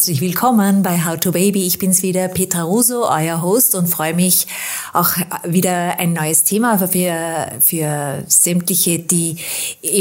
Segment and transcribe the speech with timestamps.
[0.00, 1.66] Herzlich willkommen bei How to Baby.
[1.66, 4.46] Ich bin's wieder, Petra Russo, euer Host und freue mich
[4.94, 5.10] auch
[5.44, 9.36] wieder ein neues Thema für, für sämtliche, die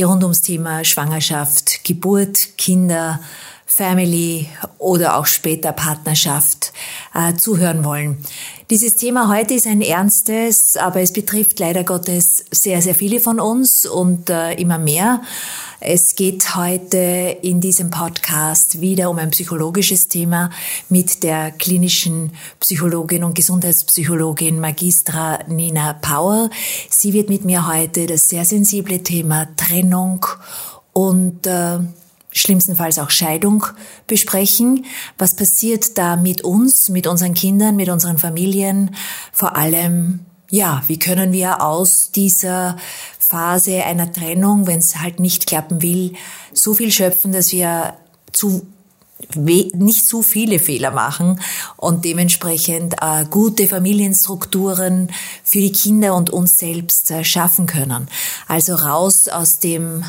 [0.01, 3.19] rund ums Thema Schwangerschaft, Geburt, Kinder,
[3.65, 4.47] Family
[4.77, 6.71] oder auch später Partnerschaft
[7.13, 8.23] äh, zuhören wollen.
[8.69, 13.39] Dieses Thema heute ist ein ernstes, aber es betrifft leider Gottes sehr, sehr viele von
[13.39, 15.23] uns und äh, immer mehr.
[15.79, 20.51] Es geht heute in diesem Podcast wieder um ein psychologisches Thema
[20.87, 26.51] mit der klinischen Psychologin und Gesundheitspsychologin Magistra Nina Power.
[26.91, 30.27] Sie wird mit mir heute das sehr sensible Thema Trennung
[30.93, 31.79] und äh,
[32.31, 33.65] schlimmstenfalls auch Scheidung
[34.07, 34.85] besprechen.
[35.17, 38.95] Was passiert da mit uns, mit unseren Kindern, mit unseren Familien?
[39.31, 40.19] Vor allem,
[40.49, 42.77] ja, wie können wir aus dieser
[43.19, 46.13] Phase einer Trennung, wenn es halt nicht klappen will,
[46.53, 47.93] so viel schöpfen, dass wir
[48.31, 48.65] zu
[49.35, 51.41] nicht zu viele Fehler machen
[51.75, 55.11] und dementsprechend äh, gute Familienstrukturen
[55.43, 58.07] für die Kinder und uns selbst äh, schaffen können.
[58.47, 60.05] Also raus aus dem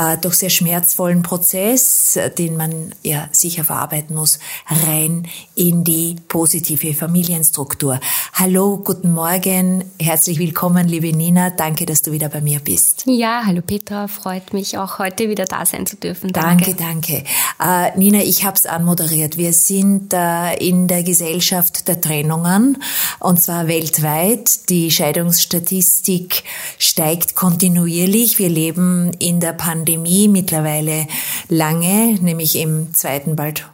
[0.00, 4.38] äh, doch sehr schmerzvollen Prozess, den man ja sicher verarbeiten muss,
[4.86, 8.00] rein in die positive Familienstruktur.
[8.32, 11.50] Hallo, guten Morgen, herzlich willkommen, liebe Nina.
[11.50, 13.04] Danke, dass du wieder bei mir bist.
[13.06, 16.32] Ja, hallo Petra, freut mich auch heute wieder da sein zu dürfen.
[16.32, 17.24] Danke, danke.
[17.58, 17.94] danke.
[17.94, 19.36] Äh, Nina, ich habe es anmoderiert.
[19.36, 22.82] Wir sind äh, in der Gesellschaft der Trennungen
[23.18, 24.68] und zwar weltweit.
[24.70, 26.44] Die Scheidungsstatistik
[26.78, 28.38] steigt kontinuierlich.
[28.38, 31.08] Wir leben in der Pandemie Pandemie mittlerweile
[31.48, 33.66] lange, nämlich im zweiten bald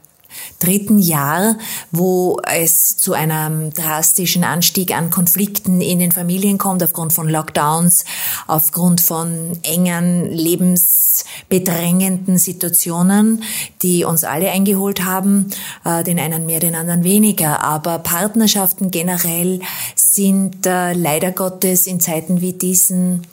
[0.58, 1.58] dritten Jahr,
[1.90, 8.06] wo es zu einem drastischen Anstieg an Konflikten in den Familien kommt, aufgrund von Lockdowns,
[8.46, 13.42] aufgrund von engen, lebensbedrängenden Situationen,
[13.82, 15.50] die uns alle eingeholt haben,
[15.84, 17.62] äh, den einen mehr, den anderen weniger.
[17.62, 19.60] Aber Partnerschaften generell
[19.94, 23.26] sind äh, leider Gottes in Zeiten wie diesen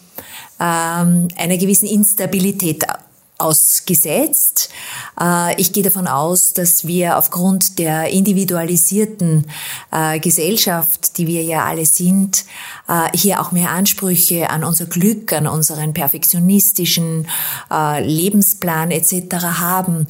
[0.64, 2.86] ähm, einer gewissen Instabilität
[3.38, 4.70] ausgesetzt.
[5.20, 9.48] Äh, ich gehe davon aus, dass wir aufgrund der individualisierten
[9.92, 12.46] äh, Gesellschaft, die wir ja alle sind,
[12.88, 17.28] äh, hier auch mehr Ansprüche an unser Glück, an unseren perfektionistischen
[17.70, 19.36] Lebensplan etc.
[19.60, 20.08] haben.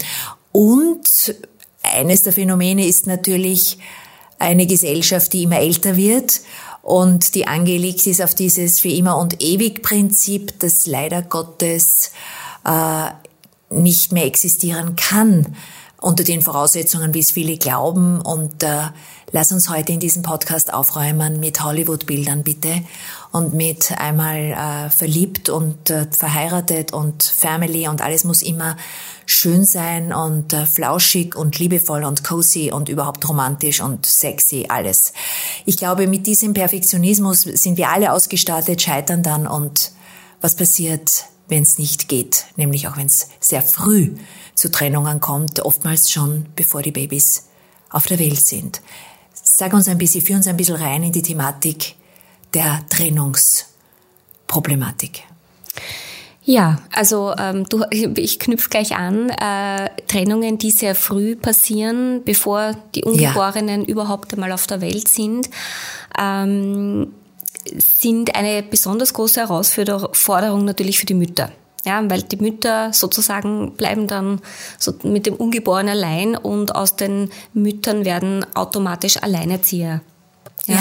[0.51, 1.35] Und
[1.81, 3.79] eines der Phänomene ist natürlich
[4.37, 6.41] eine Gesellschaft, die immer älter wird
[6.83, 12.11] und die angelegt ist auf dieses für immer und ewig Prinzip, das leider Gottes
[12.65, 13.09] äh,
[13.69, 15.55] nicht mehr existieren kann
[16.03, 18.19] unter den Voraussetzungen, wie es viele glauben.
[18.19, 18.89] Und äh,
[19.31, 22.83] lass uns heute in diesem Podcast aufräumen mit Hollywood-Bildern bitte
[23.31, 28.75] und mit einmal äh, verliebt und äh, verheiratet und Family und alles muss immer
[29.25, 35.13] schön sein und äh, flauschig und liebevoll und cozy und überhaupt romantisch und sexy, alles.
[35.65, 39.93] Ich glaube, mit diesem Perfektionismus sind wir alle ausgestattet, scheitern dann und
[40.41, 44.15] was passiert, wenn es nicht geht, nämlich auch wenn es sehr früh
[44.55, 47.47] zu Trennungen kommt, oftmals schon bevor die Babys
[47.89, 48.81] auf der Welt sind.
[49.33, 51.95] Sag uns ein bisschen, führ uns ein bisschen rein in die Thematik
[52.53, 55.23] der Trennungsproblematik.
[56.45, 59.29] Ja, also ähm, du, ich knüpfe gleich an.
[59.29, 63.87] Äh, Trennungen, die sehr früh passieren, bevor die Ungeborenen ja.
[63.87, 65.49] überhaupt einmal auf der Welt sind,
[66.19, 67.13] ähm,
[67.77, 71.49] sind eine besonders große Herausforderung natürlich für die Mütter.
[71.85, 74.39] Ja, weil die Mütter sozusagen bleiben dann
[74.79, 80.01] so mit dem Ungeborenen allein und aus den Müttern werden automatisch Alleinerzieher.
[80.65, 80.75] Ja.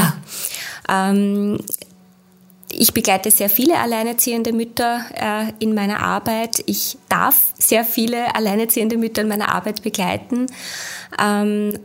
[0.88, 1.10] ja.
[1.10, 1.58] Ähm,
[2.72, 6.62] ich begleite sehr viele alleinerziehende Mütter äh, in meiner Arbeit.
[6.66, 10.46] Ich darf sehr viele alleinerziehende Mütter in meiner Arbeit begleiten.
[11.20, 11.78] Ähm,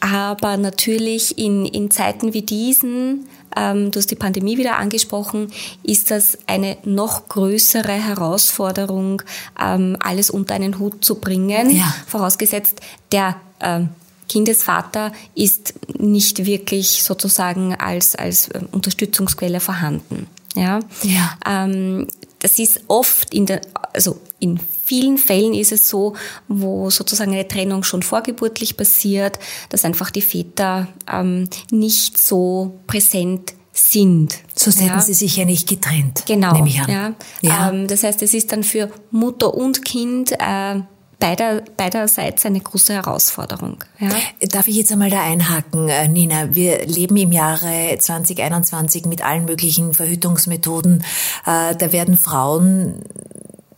[0.00, 5.50] aber natürlich in, in Zeiten wie diesen, ähm, du hast die Pandemie wieder angesprochen,
[5.82, 9.22] ist das eine noch größere Herausforderung,
[9.60, 11.70] ähm, alles unter einen Hut zu bringen.
[11.70, 11.94] Ja.
[12.06, 12.80] Vorausgesetzt,
[13.10, 13.88] der ähm,
[14.28, 20.26] Kindesvater ist nicht wirklich sozusagen als, als ähm, Unterstützungsquelle vorhanden.
[20.54, 20.80] Ja.
[21.02, 21.38] ja.
[21.46, 22.08] Ähm,
[22.40, 23.60] das ist oft in der,
[23.92, 26.14] also in vielen Fällen ist es so,
[26.48, 29.38] wo sozusagen eine Trennung schon vorgeburtlich passiert,
[29.68, 34.38] dass einfach die Väter ähm, nicht so präsent sind.
[34.54, 35.00] So hätten ja.
[35.00, 36.24] sie sich ja nicht getrennt.
[36.26, 36.52] Genau.
[36.52, 36.90] Nehme ich an.
[36.90, 37.12] Ja.
[37.42, 37.70] ja.
[37.70, 40.80] Ähm, das heißt, es ist dann für Mutter und Kind äh,
[41.18, 43.84] beider, beiderseits eine große Herausforderung.
[43.98, 44.08] Ja.
[44.48, 46.54] Darf ich jetzt einmal da einhaken, äh, Nina?
[46.54, 51.04] Wir leben im Jahre 2021 mit allen möglichen Verhütungsmethoden.
[51.44, 53.02] Äh, da werden Frauen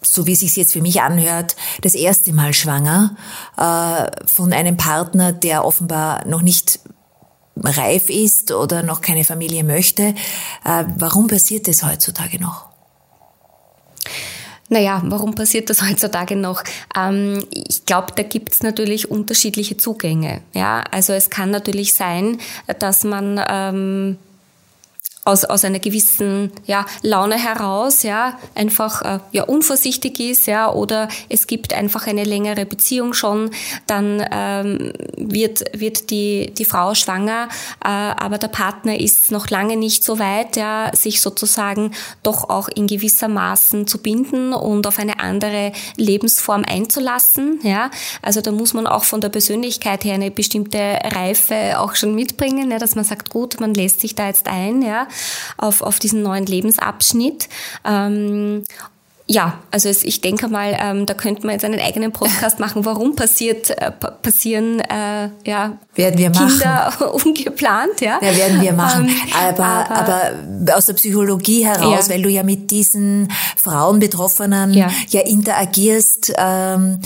[0.00, 3.17] so wie es sich jetzt für mich anhört, das erste Mal schwanger
[3.56, 6.81] äh, von einem Partner, der offenbar noch nicht
[7.62, 10.14] reif ist oder noch keine Familie möchte.
[10.64, 12.69] Äh, warum passiert das heutzutage noch?
[14.69, 16.62] Naja, warum passiert das heutzutage noch?
[16.96, 20.43] Ähm, ich glaube, da gibt es natürlich unterschiedliche Zugänge.
[20.55, 22.38] Ja, also es kann natürlich sein,
[22.78, 24.19] dass man ähm,
[25.28, 31.08] aus, aus einer gewissen ja, Laune heraus, ja, einfach äh, ja, unvorsichtig ist, ja, oder
[31.28, 33.50] es gibt einfach eine längere Beziehung schon,
[33.86, 37.48] dann ähm, wird, wird die, die Frau schwanger,
[37.84, 41.92] äh, aber der Partner ist noch lange nicht so weit, ja, sich sozusagen
[42.22, 47.90] doch auch in gewisser Maßen zu binden und auf eine andere Lebensform einzulassen, ja.
[48.22, 52.70] Also da muss man auch von der Persönlichkeit her eine bestimmte Reife auch schon mitbringen,
[52.70, 55.06] ja, dass man sagt, gut, man lässt sich da jetzt ein, ja
[55.56, 57.49] auf, auf diesen neuen Lebensabschnitt.
[57.85, 58.65] Ähm,
[59.31, 62.87] ja, also es, ich denke mal, ähm, da könnte man jetzt einen eigenen Podcast machen.
[62.87, 67.06] Warum passiert äh, passieren äh, ja werden wir Kinder machen.
[67.26, 68.00] ungeplant?
[68.00, 69.09] Ja, ja werden wir machen.
[69.09, 70.23] Ähm, aber, aber,
[70.65, 72.14] aber aus der Psychologie heraus, ja.
[72.14, 76.99] weil du ja mit diesen Frauen Betroffenen ja, ja interagierst, ähm,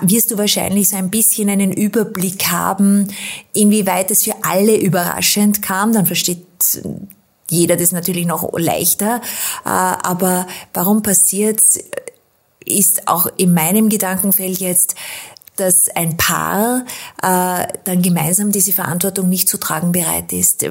[0.00, 3.08] wirst du wahrscheinlich so ein bisschen einen Überblick haben,
[3.52, 5.92] inwieweit es für alle überraschend kam.
[5.92, 6.46] Dann versteht
[7.50, 9.20] jeder das natürlich noch leichter.
[9.64, 11.78] Äh, aber warum passiert's,
[12.64, 14.94] ist auch in meinem Gedankenfeld jetzt,
[15.56, 16.84] dass ein Paar
[17.22, 20.62] äh, dann gemeinsam diese Verantwortung nicht zu tragen bereit ist.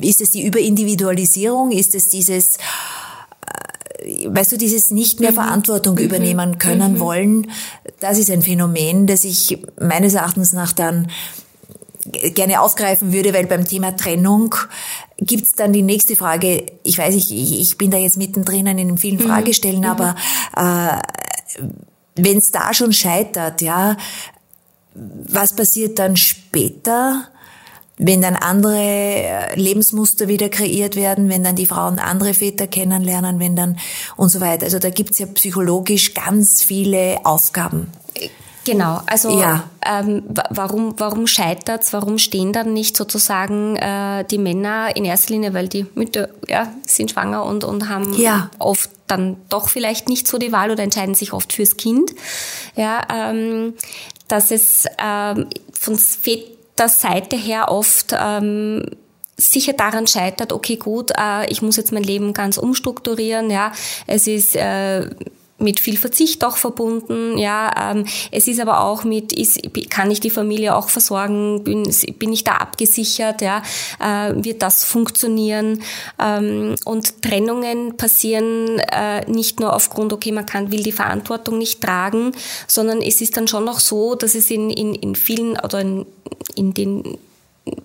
[0.00, 1.70] Ist es die Überindividualisierung?
[1.70, 2.56] Ist es dieses,
[3.98, 5.36] äh, weißt du, dieses nicht mehr mhm.
[5.36, 6.02] Verantwortung mhm.
[6.02, 7.00] übernehmen können mhm.
[7.00, 7.50] wollen?
[8.00, 11.08] Das ist ein Phänomen, das ich meines Erachtens nach dann
[12.10, 14.54] gerne aufgreifen würde, weil beim Thema Trennung
[15.18, 16.66] gibt's dann die nächste Frage.
[16.82, 19.28] Ich weiß, ich, ich bin da jetzt mittendrin in vielen mhm.
[19.28, 19.84] Fragestellen, mhm.
[19.84, 20.16] aber
[20.56, 21.62] äh,
[22.16, 23.96] wenn es da schon scheitert, ja,
[24.94, 27.28] was passiert dann später?
[27.98, 33.38] wenn dann andere äh, Lebensmuster wieder kreiert werden, wenn dann die Frauen andere Väter kennenlernen,
[33.38, 33.78] wenn dann
[34.16, 34.64] und so weiter.
[34.64, 37.88] Also da gibt's ja psychologisch ganz viele Aufgaben.
[38.64, 39.64] Genau, also ja.
[39.84, 41.92] ähm, warum, warum scheitert's?
[41.92, 46.72] Warum stehen dann nicht sozusagen äh, die Männer in erster Linie, weil die Mütter ja,
[46.86, 48.50] sind schwanger und, und haben ja.
[48.58, 52.12] oft dann doch vielleicht nicht so die Wahl oder entscheiden sich oft fürs Kind.
[52.76, 53.74] Ja, ähm,
[54.28, 58.84] dass es ähm, von Väterseite her oft ähm,
[59.36, 63.72] sicher daran scheitert, okay gut, äh, ich muss jetzt mein Leben ganz umstrukturieren, ja,
[64.06, 65.10] es ist äh,
[65.62, 67.38] mit viel Verzicht auch verbunden.
[67.38, 69.60] Ja, ähm, es ist aber auch mit, ist,
[69.90, 71.64] kann ich die Familie auch versorgen?
[71.64, 73.40] Bin, bin ich da abgesichert?
[73.40, 73.62] Ja,
[74.00, 75.82] äh, wird das funktionieren?
[76.20, 81.80] Ähm, und Trennungen passieren äh, nicht nur aufgrund, okay, man kann will die Verantwortung nicht
[81.80, 82.32] tragen,
[82.66, 86.06] sondern es ist dann schon noch so, dass es in in, in vielen oder in,
[86.54, 87.18] in den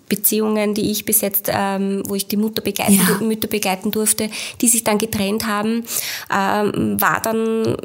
[0.09, 3.25] Beziehungen, die ich bis jetzt, ähm, wo ich die Mutter begleiten, ja.
[3.25, 4.29] Mütter begleiten durfte,
[4.61, 5.83] die sich dann getrennt haben,
[6.33, 7.77] ähm, war dann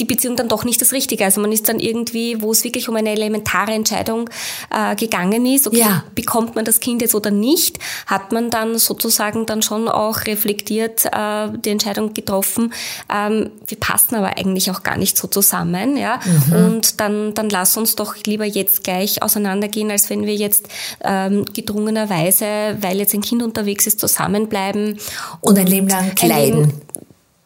[0.00, 1.24] die Beziehung dann doch nicht das Richtige.
[1.24, 4.30] Also man ist dann irgendwie, wo es wirklich um eine elementare Entscheidung
[4.70, 6.04] äh, gegangen ist, okay, ja.
[6.14, 11.06] bekommt man das Kind jetzt oder nicht, hat man dann sozusagen dann schon auch reflektiert
[11.06, 12.72] äh, die Entscheidung getroffen,
[13.12, 16.20] ähm, wir passen aber eigentlich auch gar nicht so zusammen, ja.
[16.24, 16.52] Mhm.
[16.56, 20.68] Und dann, dann lass uns doch lieber jetzt gleich auseinandergehen, als wenn wir jetzt
[21.02, 24.98] ähm, gedrungenerweise, weil jetzt ein Kind unterwegs ist, zusammenbleiben.
[25.40, 26.72] Und, und ein Leben lang kleiden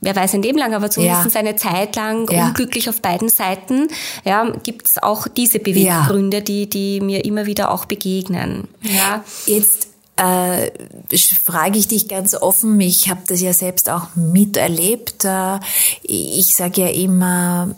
[0.00, 1.40] wer weiß ein Leben lang, aber zumindest ja.
[1.40, 2.46] eine Zeit lang ja.
[2.46, 3.88] unglücklich auf beiden Seiten,
[4.24, 6.42] ja, gibt es auch diese Beweggründe, ja.
[6.42, 8.68] die, die mir immer wieder auch begegnen.
[8.82, 9.24] Ja.
[9.46, 10.70] Jetzt äh,
[11.42, 15.24] frage ich dich ganz offen, ich habe das ja selbst auch miterlebt.
[15.24, 15.60] Äh,
[16.02, 17.74] ich sage ja immer,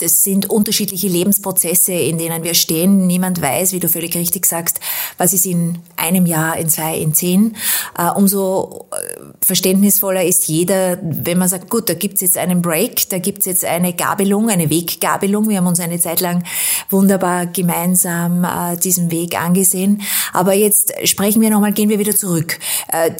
[0.00, 3.06] das sind unterschiedliche Lebensprozesse, in denen wir stehen.
[3.06, 4.80] Niemand weiß, wie du völlig richtig sagst,
[5.18, 7.56] was ist in einem Jahr, in zwei, in zehn.
[7.98, 13.08] Äh, umso äh, verständnisvoller ist jeder, wenn man sagt, gut, da gibt's jetzt einen Break,
[13.10, 15.48] da gibt's jetzt eine Gabelung, eine Weggabelung.
[15.48, 16.44] Wir haben uns eine Zeit lang
[16.88, 20.02] wunderbar gemeinsam äh, diesen Weg angesehen.
[20.32, 22.58] Aber jetzt sprechen wir nochmal, gehen wir wieder zurück.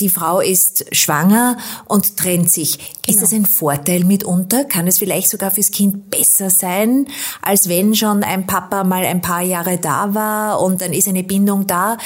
[0.00, 2.78] die Frau ist schwanger und trennt sich.
[2.78, 2.88] Genau.
[3.06, 4.64] Ist das ein Vorteil mitunter?
[4.64, 6.69] Kann es vielleicht sogar fürs Kind besser sein?
[6.70, 7.06] Sein,
[7.42, 11.24] als wenn schon ein Papa mal ein paar Jahre da war und dann ist eine
[11.24, 11.96] Bindung da.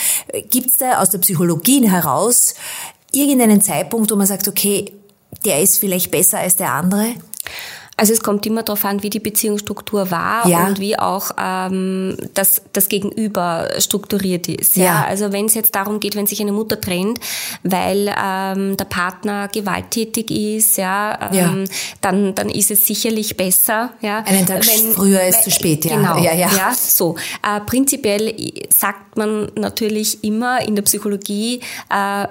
[0.51, 2.55] Gibt es da aus der Psychologie heraus
[3.13, 4.93] irgendeinen Zeitpunkt, wo man sagt, okay,
[5.45, 7.15] der ist vielleicht besser als der andere?
[7.97, 10.67] Also es kommt immer darauf an, wie die Beziehungsstruktur war ja.
[10.67, 14.77] und wie auch ähm, das, das Gegenüber strukturiert ist.
[14.77, 14.85] Ja.
[14.85, 15.05] ja.
[15.07, 17.21] Also wenn es jetzt darum geht, wenn sich eine Mutter trennt,
[17.63, 23.91] weil ähm, der Partner gewalttätig ist, ja, ähm, ja, dann dann ist es sicherlich besser.
[24.01, 25.85] Ja, einen Tag wenn, früher ist zu spät.
[25.85, 26.19] Ja, genau.
[26.19, 26.49] Ja, ja.
[26.49, 28.35] ja so äh, prinzipiell
[28.71, 31.61] sagt man natürlich immer in der Psychologie
[31.91, 32.27] äh,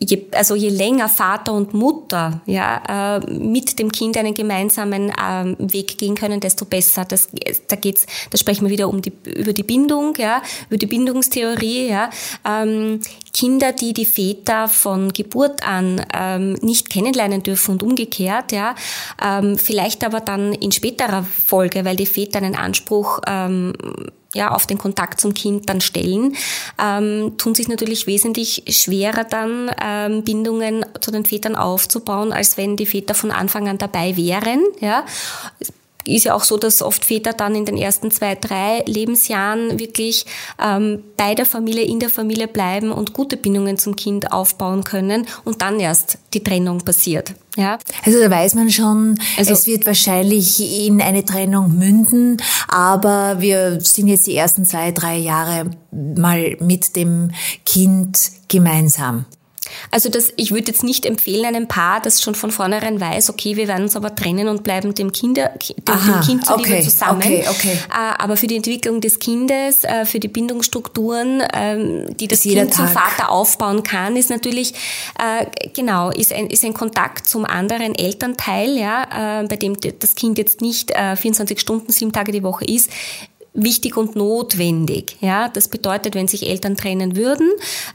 [0.00, 5.54] je, also je länger Vater und Mutter ja, äh, mit dem Kind einen gemeinsamen äh,
[5.58, 7.04] Weg gehen können, desto besser.
[7.04, 7.28] Das,
[7.68, 11.88] da geht's, da sprechen wir wieder um die, über die Bindung, ja, über die Bindungstheorie.
[11.88, 12.10] Ja.
[12.44, 13.00] Ähm,
[13.32, 18.74] Kinder, die die Väter von Geburt an ähm, nicht kennenlernen dürfen und umgekehrt, ja,
[19.22, 23.72] ähm, vielleicht aber dann in späterer Folge, weil die Väter einen Anspruch ähm,
[24.34, 26.36] ja, auf den Kontakt zum Kind dann stellen,
[26.80, 32.76] ähm, tun sich natürlich wesentlich schwerer dann ähm, Bindungen zu den Vätern aufzubauen, als wenn
[32.76, 34.62] die Väter von Anfang an dabei wären.
[34.80, 35.04] Ja
[36.14, 40.26] ist ja auch so, dass oft Väter dann in den ersten zwei, drei Lebensjahren wirklich
[40.62, 45.26] ähm, bei der Familie, in der Familie bleiben und gute Bindungen zum Kind aufbauen können
[45.44, 47.34] und dann erst die Trennung passiert.
[47.56, 47.78] Ja.
[48.04, 52.36] Also da weiß man schon, also, es wird wahrscheinlich in eine Trennung münden,
[52.68, 57.32] aber wir sind jetzt die ersten zwei, drei Jahre mal mit dem
[57.66, 59.26] Kind gemeinsam.
[59.90, 63.56] Also das, ich würde jetzt nicht empfehlen einem Paar, das schon von vornherein weiß, okay,
[63.56, 66.82] wir werden uns aber trennen und bleiben dem, Kinder, dem, Aha, dem Kind zuliebe okay,
[66.82, 67.18] zusammen.
[67.18, 67.78] Okay, okay.
[67.90, 72.74] Äh, aber für die Entwicklung des Kindes, äh, für die Bindungsstrukturen, ähm, die das Kind
[72.74, 74.74] zum Vater aufbauen kann, ist natürlich
[75.18, 80.38] äh, genau ist ein, ist ein Kontakt zum anderen Elternteil, ja, bei dem das Kind
[80.38, 82.90] jetzt nicht 24 Stunden, sieben Tage die Woche ist,
[83.52, 85.16] wichtig und notwendig.
[85.20, 87.50] Ja, das bedeutet, wenn sich Eltern trennen würden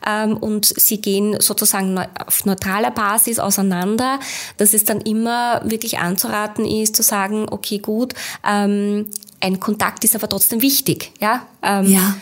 [0.05, 4.19] ähm, und sie gehen sozusagen auf neutraler Basis auseinander,
[4.57, 8.13] dass es dann immer wirklich anzuraten ist, zu sagen, okay, gut,
[8.47, 9.07] ähm,
[9.39, 11.11] ein Kontakt ist aber trotzdem wichtig.
[11.19, 12.15] Ja, ähm, ja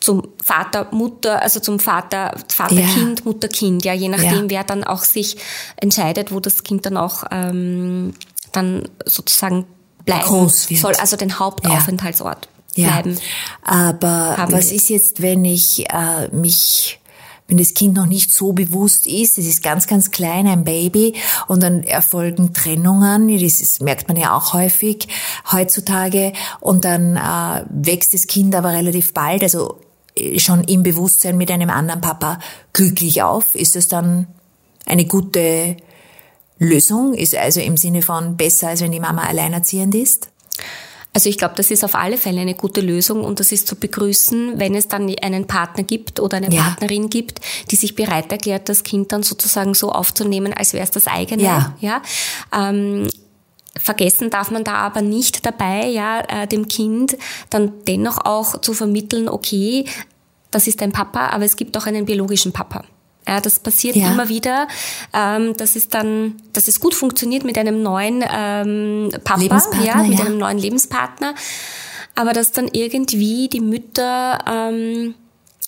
[0.00, 3.24] zum Vater, Mutter, also zum Vater, Vater-Kind, ja.
[3.24, 4.50] Mutter-Kind, ja, je nachdem, ja.
[4.50, 5.38] wer dann auch sich
[5.76, 8.12] entscheidet, wo das Kind dann auch ähm,
[8.52, 9.64] dann sozusagen
[10.04, 13.18] bleiben soll, also den Hauptaufenthaltsort bleiben.
[13.62, 14.76] Aber was wir.
[14.76, 17.00] ist jetzt, wenn ich äh, mich
[17.46, 21.14] wenn das Kind noch nicht so bewusst ist, es ist ganz, ganz klein, ein Baby,
[21.46, 25.08] und dann erfolgen Trennungen, das ist, merkt man ja auch häufig
[25.52, 29.78] heutzutage, und dann äh, wächst das Kind aber relativ bald, also
[30.16, 32.38] äh, schon im Bewusstsein mit einem anderen Papa
[32.72, 33.54] glücklich auf.
[33.54, 34.26] Ist das dann
[34.86, 35.76] eine gute
[36.58, 37.14] Lösung?
[37.14, 40.28] Ist also im Sinne von besser, als wenn die Mama alleinerziehend ist?
[41.14, 43.76] Also ich glaube, das ist auf alle Fälle eine gute Lösung und das ist zu
[43.76, 46.62] begrüßen, wenn es dann einen Partner gibt oder eine ja.
[46.62, 47.40] Partnerin gibt,
[47.70, 51.44] die sich bereit erklärt, das Kind dann sozusagen so aufzunehmen, als wäre es das eigene.
[51.44, 51.76] Ja.
[51.78, 52.02] ja?
[52.52, 53.08] Ähm,
[53.76, 57.16] Vergessen darf man da aber nicht dabei, ja, äh, dem Kind
[57.50, 59.84] dann dennoch auch zu vermitteln, okay,
[60.50, 62.84] das ist dein Papa, aber es gibt auch einen biologischen Papa.
[63.26, 64.12] Ja, das passiert ja.
[64.12, 64.68] immer wieder,
[65.14, 70.18] ähm, dass es dann, dass es gut funktioniert mit einem neuen ähm, Papa, ja, mit
[70.18, 70.26] ja.
[70.26, 71.34] einem neuen Lebenspartner,
[72.14, 75.14] aber dass dann irgendwie die Mütter ähm,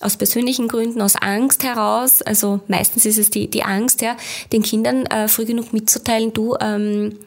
[0.00, 4.16] aus persönlichen Gründen, aus Angst heraus, also meistens ist es die, die Angst, ja,
[4.52, 7.18] den Kindern äh, früh genug mitzuteilen, du, ähm,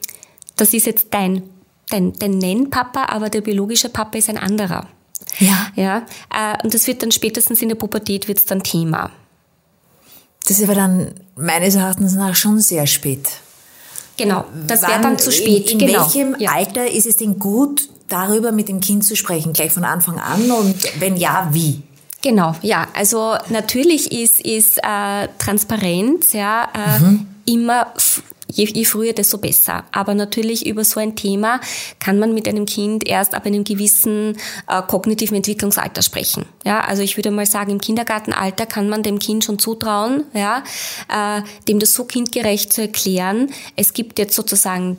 [0.54, 1.42] das ist jetzt dein,
[1.88, 4.86] dein, dein Nennpapa, aber der biologische Papa ist ein anderer.
[5.38, 5.66] Ja.
[5.74, 6.06] Ja.
[6.32, 9.10] Äh, und das wird dann spätestens in der Pubertät wird's dann Thema.
[10.50, 13.28] Das ist aber dann meines Erachtens nach schon sehr spät.
[14.16, 15.70] Genau, das wäre dann zu spät.
[15.70, 16.00] In, in genau.
[16.00, 16.50] welchem ja.
[16.50, 19.52] Alter ist es denn gut, darüber mit dem Kind zu sprechen?
[19.52, 21.84] Gleich von Anfang an und wenn ja, wie?
[22.20, 22.88] Genau, ja.
[22.94, 27.28] Also natürlich ist, ist äh, Transparenz ja äh, mhm.
[27.46, 27.86] immer
[28.50, 29.84] je, je früher, desto besser.
[29.92, 31.60] Aber natürlich über so ein Thema
[31.98, 34.36] kann man mit einem Kind erst ab einem gewissen
[34.68, 36.46] äh, kognitiven Entwicklungsalter sprechen.
[36.64, 40.62] Ja, also ich würde mal sagen, im Kindergartenalter kann man dem Kind schon zutrauen, ja,
[41.08, 43.50] äh, dem das so kindgerecht zu erklären.
[43.76, 44.96] Es gibt jetzt sozusagen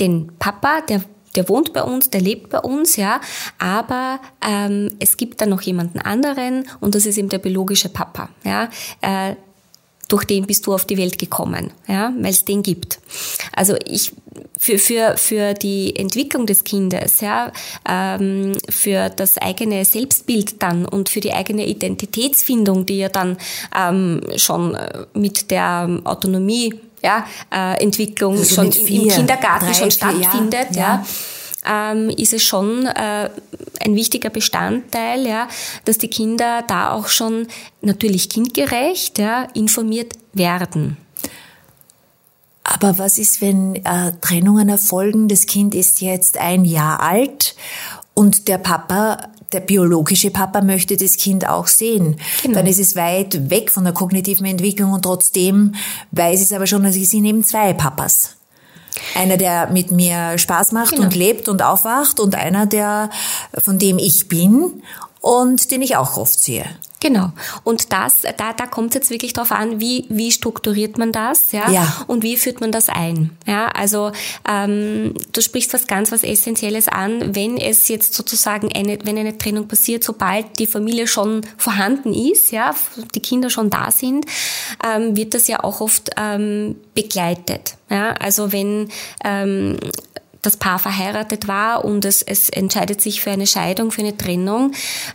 [0.00, 1.02] den Papa, der
[1.36, 3.20] der wohnt bei uns, der lebt bei uns, ja,
[3.58, 8.30] aber ähm, es gibt dann noch jemanden anderen und das ist eben der biologische Papa,
[8.42, 8.70] ja.
[9.02, 9.36] Äh,
[10.08, 13.00] durch den bist du auf die Welt gekommen, ja, weil es den gibt.
[13.52, 14.12] Also ich
[14.58, 17.52] für für für die Entwicklung des Kindes, ja,
[17.88, 23.36] ähm, für das eigene Selbstbild dann und für die eigene Identitätsfindung, die ja dann
[23.76, 29.74] ähm, schon äh, mit der Autonomie ja, äh, Entwicklung also schon im, im, Kindergarten drei,
[29.74, 30.80] schon stattfindet, ja.
[30.80, 31.06] ja
[31.68, 33.30] ähm, ist es schon äh,
[33.80, 35.48] ein wichtiger Bestandteil, ja,
[35.84, 37.48] dass die Kinder da auch schon
[37.80, 40.96] natürlich kindgerecht ja, informiert werden.
[42.64, 45.28] Aber was ist, wenn äh, Trennungen erfolgen?
[45.28, 47.54] Das Kind ist jetzt ein Jahr alt
[48.14, 52.16] und der Papa der biologische Papa möchte das Kind auch sehen.
[52.42, 52.54] Genau.
[52.56, 55.74] Dann ist es weit weg von der kognitiven Entwicklung und trotzdem
[56.10, 58.35] weiß es aber schon, dass ich sind eben zwei Papas.
[59.14, 61.04] Einer, der mit mir Spaß macht genau.
[61.04, 63.10] und lebt und aufwacht und einer, der,
[63.58, 64.82] von dem ich bin
[65.20, 66.64] und den ich auch oft sehe.
[67.06, 67.30] Genau.
[67.62, 71.52] Und das, da, da kommt es jetzt wirklich darauf an, wie, wie strukturiert man das,
[71.52, 71.70] ja?
[71.70, 73.30] ja, und wie führt man das ein.
[73.46, 74.10] Ja, also
[74.48, 79.38] ähm, du sprichst was ganz was Essentielles an, wenn es jetzt sozusagen eine, wenn eine
[79.38, 82.74] Trennung passiert, sobald die Familie schon vorhanden ist, ja,
[83.14, 84.26] die Kinder schon da sind,
[84.84, 87.76] ähm, wird das ja auch oft ähm, begleitet.
[87.88, 88.88] Ja, also wenn
[89.22, 89.76] ähm,
[90.46, 94.72] das Paar verheiratet war und es, es entscheidet sich für eine Scheidung, für eine Trennung,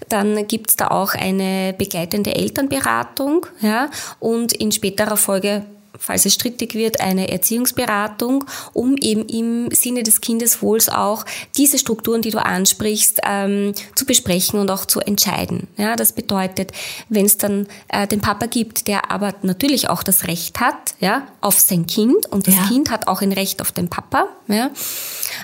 [0.10, 5.66] dann gibt es da auch eine begleitende Elternberatung ja, und in späterer Folge
[6.02, 8.44] falls es strittig wird, eine Erziehungsberatung,
[8.74, 14.60] um eben im Sinne des Kindeswohls auch diese Strukturen, die du ansprichst, ähm, zu besprechen
[14.60, 15.68] und auch zu entscheiden.
[15.78, 16.72] Ja, das bedeutet,
[17.10, 21.28] wenn es dann äh, den Papa gibt, der aber natürlich auch das Recht hat, ja,
[21.40, 22.68] auf sein Kind und das ja.
[22.68, 24.72] Kind hat auch ein Recht auf den Papa, ja,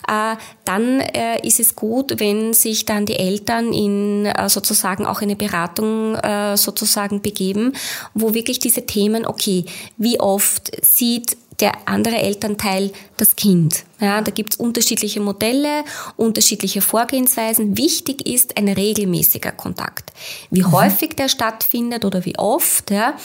[0.07, 0.35] äh,
[0.65, 5.35] dann äh, ist es gut, wenn sich dann die Eltern in äh, sozusagen auch eine
[5.35, 7.73] Beratung äh, sozusagen begeben,
[8.13, 9.65] wo wirklich diese Themen, okay,
[9.97, 13.83] wie oft oft sieht der andere Elternteil das Kind.
[13.99, 15.83] Ja, da gibt's unterschiedliche Modelle,
[16.15, 17.77] unterschiedliche Vorgehensweisen.
[17.77, 20.13] Wichtig ist ein regelmäßiger Kontakt.
[20.51, 20.71] Wie mhm.
[20.71, 23.15] häufig der stattfindet oder wie oft, ja,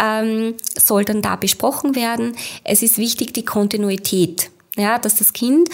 [0.00, 2.36] ähm, soll dann da besprochen werden.
[2.62, 4.50] Es ist wichtig die Kontinuität.
[4.76, 5.68] Ja, dass das Kind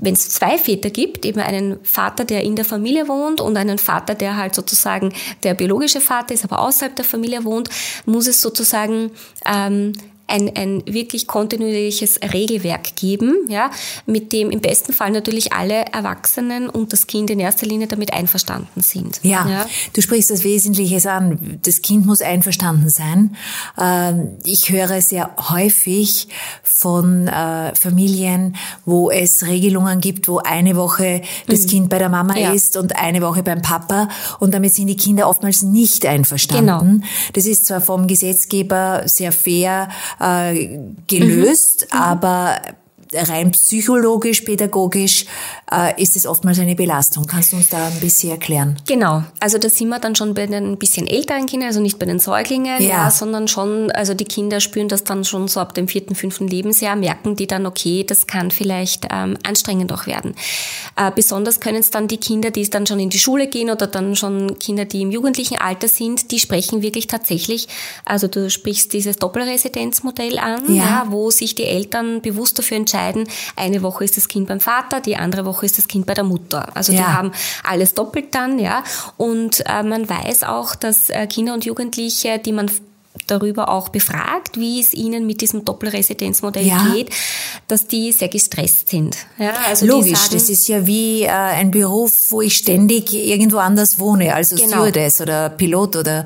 [0.00, 3.78] wenn es zwei Väter gibt, eben einen Vater, der in der Familie wohnt und einen
[3.78, 5.12] Vater, der halt sozusagen
[5.42, 7.68] der biologische Vater ist, aber außerhalb der Familie wohnt,
[8.06, 9.10] muss es sozusagen
[9.44, 9.92] ähm,
[10.30, 13.70] ein, ein wirklich kontinuierliches Regelwerk geben, ja,
[14.06, 18.12] mit dem im besten Fall natürlich alle Erwachsenen und das Kind in erster Linie damit
[18.12, 19.20] einverstanden sind.
[19.22, 19.66] Ja, ja.
[19.92, 21.60] du sprichst das Wesentliche an.
[21.62, 23.36] Das Kind muss einverstanden sein.
[23.80, 26.28] Ähm, ich höre sehr häufig
[26.62, 31.66] von äh, Familien, wo es Regelungen gibt, wo eine Woche das mhm.
[31.68, 32.52] Kind bei der Mama ja.
[32.52, 37.00] ist und eine Woche beim Papa und damit sind die Kinder oftmals nicht einverstanden.
[37.00, 37.06] Genau.
[37.32, 39.88] Das ist zwar vom Gesetzgeber sehr fair
[40.20, 41.98] äh, gelöst, mhm.
[41.98, 42.60] aber
[43.12, 45.26] rein psychologisch, pädagogisch
[45.70, 47.26] äh, ist es oftmals eine Belastung.
[47.26, 48.76] Kannst du uns da ein bisschen erklären?
[48.86, 49.24] Genau.
[49.40, 52.06] Also da sind wir dann schon bei den ein bisschen älteren Kindern, also nicht bei
[52.06, 52.88] den Säuglingen, ja.
[52.88, 53.10] ja.
[53.10, 56.96] sondern schon, also die Kinder spüren das dann schon so ab dem vierten, fünften Lebensjahr,
[56.96, 60.34] merken die dann, okay, das kann vielleicht ähm, anstrengend auch werden.
[60.96, 63.86] Äh, besonders können es dann die Kinder, die dann schon in die Schule gehen oder
[63.86, 67.68] dann schon Kinder, die im jugendlichen Alter sind, die sprechen wirklich tatsächlich,
[68.04, 70.84] also du sprichst dieses Doppelresidenzmodell an, ja.
[70.84, 74.60] ja wo sich die Eltern bewusst dafür entscheiden, entscheiden, eine Woche ist das Kind beim
[74.60, 76.68] Vater, die andere Woche ist das Kind bei der Mutter.
[76.74, 76.98] Also ja.
[76.98, 77.32] die haben
[77.64, 78.82] alles doppelt dann, ja.
[79.16, 82.70] Und äh, man weiß auch, dass äh, Kinder und Jugendliche, die man
[83.26, 86.92] darüber auch befragt, wie es ihnen mit diesem Doppelresidenzmodell ja.
[86.92, 87.10] geht,
[87.66, 89.16] dass die sehr gestresst sind.
[89.38, 93.58] Ja, also Logisch, sagen, das ist ja wie äh, ein Beruf, wo ich ständig irgendwo
[93.58, 94.68] anders wohne, also genau.
[94.68, 96.24] Stewardess oder Pilot oder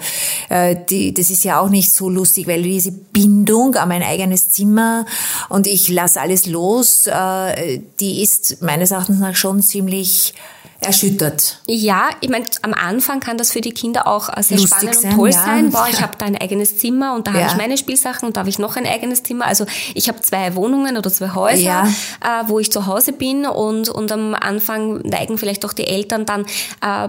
[0.50, 4.50] äh, die, das ist ja auch nicht so lustig, weil diese Bindung an mein eigenes
[4.50, 5.06] Zimmer
[5.48, 10.34] und ich lasse alles los, äh, die ist meines Erachtens nach schon ziemlich
[10.80, 11.60] erschüttert.
[11.66, 14.94] Ja, ich meine, am Anfang kann das für die Kinder auch äh, sehr Lustig spannend
[14.96, 15.44] sein, und toll ja.
[15.44, 15.70] sein.
[15.70, 17.40] Boah, ich habe da ein eigenes Zimmer und da ja.
[17.40, 19.46] habe ich meine Spielsachen und da habe ich noch ein eigenes Zimmer.
[19.46, 21.84] Also ich habe zwei Wohnungen oder zwei Häuser, ja.
[21.84, 26.26] äh, wo ich zu Hause bin und, und am Anfang neigen vielleicht auch die Eltern
[26.26, 26.46] dann
[26.82, 27.08] äh,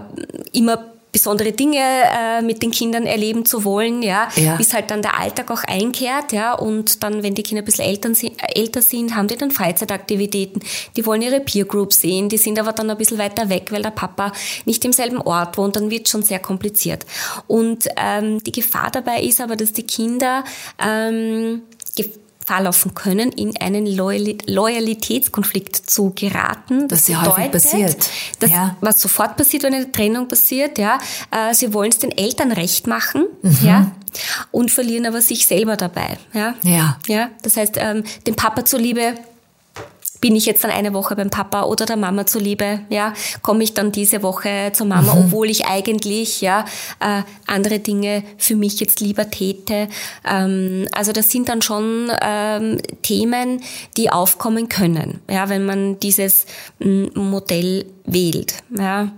[0.52, 5.00] immer besondere Dinge äh, mit den Kindern erleben zu wollen, ja, ja, bis halt dann
[5.00, 8.60] der Alltag auch einkehrt, ja, und dann, wenn die Kinder ein bisschen älter sind, äh,
[8.60, 10.60] älter sind, haben die dann Freizeitaktivitäten,
[10.94, 13.80] die wollen ihre Peer Group sehen, die sind aber dann ein bisschen weiter weg, weil
[13.80, 14.30] der Papa
[14.66, 17.06] nicht im selben Ort wohnt, dann wird schon sehr kompliziert.
[17.46, 20.44] Und ähm, die Gefahr dabei ist aber, dass die Kinder
[20.78, 21.62] ähm,
[22.46, 26.86] Gefahr laufen können, in einen Loyalitätskonflikt zu geraten.
[26.86, 28.08] Das, das ja häufig passiert.
[28.38, 28.76] Das, ja.
[28.80, 30.98] Was sofort passiert, wenn eine Trennung passiert, ja.
[31.32, 33.58] Äh, sie wollen es den Eltern recht machen, mhm.
[33.62, 33.90] ja.
[34.52, 36.54] Und verlieren aber sich selber dabei, ja.
[36.62, 36.98] Ja.
[37.08, 37.30] Ja.
[37.42, 39.14] Das heißt, ähm, dem Papa zuliebe
[40.26, 43.74] bin ich jetzt dann eine Woche beim Papa oder der Mama zuliebe, ja, komme ich
[43.74, 45.26] dann diese Woche zur Mama, mhm.
[45.26, 46.64] obwohl ich eigentlich ja
[46.98, 49.86] äh, andere Dinge für mich jetzt lieber täte.
[50.28, 53.60] Ähm, also das sind dann schon ähm, Themen,
[53.96, 56.46] die aufkommen können, ja, wenn man dieses
[56.80, 58.54] Modell wählt.
[58.76, 59.12] Ja.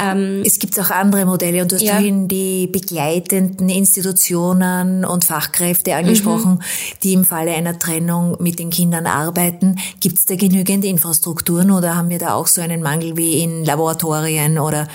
[0.00, 1.94] Ähm, es gibt auch andere Modelle und du hast ja.
[1.94, 6.60] vorhin die begleitenden Institutionen und Fachkräfte angesprochen, mhm.
[7.02, 9.76] die im Falle einer Trennung mit den Kindern arbeiten.
[10.00, 13.64] Gibt es da genügend Infrastrukturen oder haben wir da auch so einen Mangel wie in
[13.64, 14.86] Laboratorien oder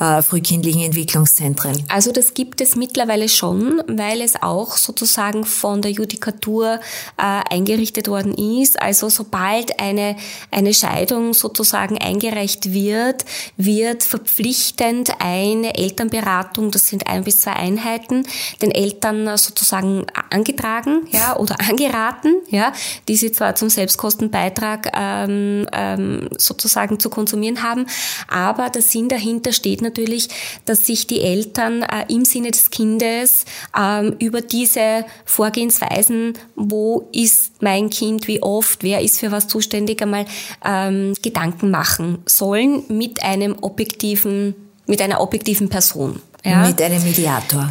[0.00, 1.84] äh, frühkindlichen Entwicklungszentren?
[1.88, 6.80] Also das gibt es mittlerweile schon, weil es auch sozusagen von der Judikatur
[7.16, 8.80] äh, eingerichtet worden ist.
[8.82, 10.16] Also sobald eine,
[10.50, 13.24] eine Scheidung sozusagen eingereicht wird,
[13.56, 18.24] wird verpflichtend eine Elternberatung, das sind ein bis zwei Einheiten,
[18.60, 22.72] den Eltern sozusagen angetragen ja, oder angeraten, ja,
[23.06, 24.61] die sie zwar zum Selbstkostenbeitrag
[24.94, 27.86] ähm, ähm, sozusagen zu konsumieren haben,
[28.28, 30.28] aber der Sinn dahinter steht natürlich,
[30.64, 33.44] dass sich die Eltern äh, im Sinne des Kindes
[33.78, 40.00] ähm, über diese Vorgehensweisen, wo ist mein Kind, wie oft, wer ist für was zuständig,
[40.02, 40.26] einmal
[40.64, 44.54] ähm, Gedanken machen sollen mit einem objektiven objektiven,
[44.86, 46.20] mit einer objektiven Person.
[46.44, 46.66] Ja?
[46.66, 47.70] Mit einem Mediator.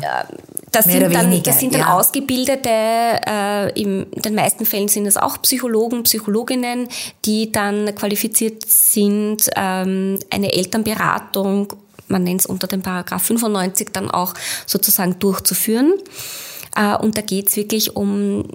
[0.72, 1.94] Das Mehr sind, dann, weniger, das sind dann ja.
[1.94, 6.88] ausgebildete, äh, in den meisten Fällen sind es auch Psychologen, Psychologinnen,
[7.26, 11.74] die dann qualifiziert sind, ähm, eine Elternberatung,
[12.08, 14.34] man nennt es unter dem Paragraph 95 dann auch
[14.66, 15.94] sozusagen durchzuführen.
[16.76, 18.46] Äh, und da geht es wirklich um,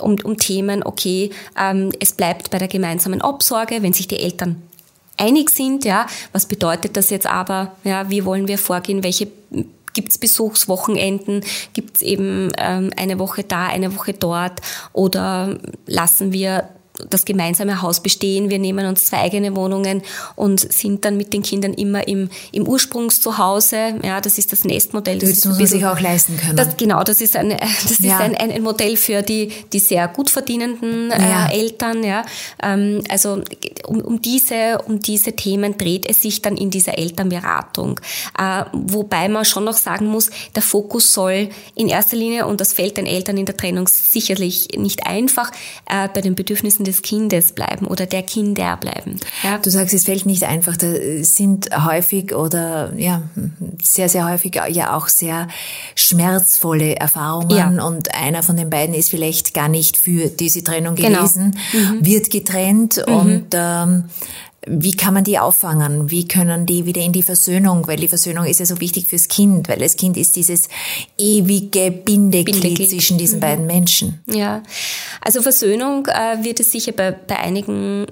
[0.00, 4.62] um, um Themen, okay, ähm, es bleibt bei der gemeinsamen Obsorge, wenn sich die Eltern
[5.18, 9.28] einig sind, ja, was bedeutet das jetzt aber, ja, wie wollen wir vorgehen, welche
[9.96, 14.60] gibt es Besuchswochenenden, gibt es eben ähm, eine Woche da, eine Woche dort?
[14.92, 16.68] Oder lassen wir
[17.10, 18.50] das gemeinsame Haus bestehen.
[18.50, 20.02] Wir nehmen uns zwei eigene Wohnungen
[20.34, 23.94] und sind dann mit den Kindern immer im, im Ursprungszuhause.
[24.02, 25.18] Ja, das ist das Nestmodell.
[25.18, 26.56] Das, das muss man sich auch leisten können.
[26.56, 28.16] Das, genau, das ist, eine, das ja.
[28.16, 31.48] ist ein, ein, ein, Modell für die, die sehr gut verdienenden äh, ja.
[31.50, 32.02] Eltern.
[32.02, 32.24] Ja.
[32.62, 33.42] Ähm, also
[33.86, 38.00] um, um, diese, um diese Themen dreht es sich dann in dieser Elternberatung.
[38.38, 42.72] Äh, wobei man schon noch sagen muss, der Fokus soll in erster Linie, und das
[42.72, 45.50] fällt den Eltern in der Trennung sicherlich nicht einfach,
[45.86, 49.20] äh, bei den Bedürfnissen des Kindes bleiben oder der Kinder bleiben.
[49.42, 49.58] Ja.
[49.58, 50.76] Du sagst, es fällt nicht einfach.
[50.76, 50.86] Da
[51.20, 53.22] sind häufig oder ja
[53.82, 55.48] sehr sehr häufig ja auch sehr
[55.94, 57.84] schmerzvolle Erfahrungen ja.
[57.84, 61.18] und einer von den beiden ist vielleicht gar nicht für diese Trennung genau.
[61.18, 61.92] gewesen, genau.
[61.92, 62.06] mhm.
[62.06, 63.14] wird getrennt mhm.
[63.14, 64.04] und ähm,
[64.66, 66.10] wie kann man die auffangen?
[66.10, 67.86] Wie können die wieder in die Versöhnung?
[67.86, 70.68] Weil die Versöhnung ist ja so wichtig fürs Kind, weil das Kind ist dieses
[71.16, 72.90] ewige Bindeglied, Bindeglied.
[72.90, 73.40] zwischen diesen mhm.
[73.40, 74.20] beiden Menschen.
[74.26, 74.62] Ja,
[75.20, 78.06] also Versöhnung äh, wird es sicher bei, bei einigen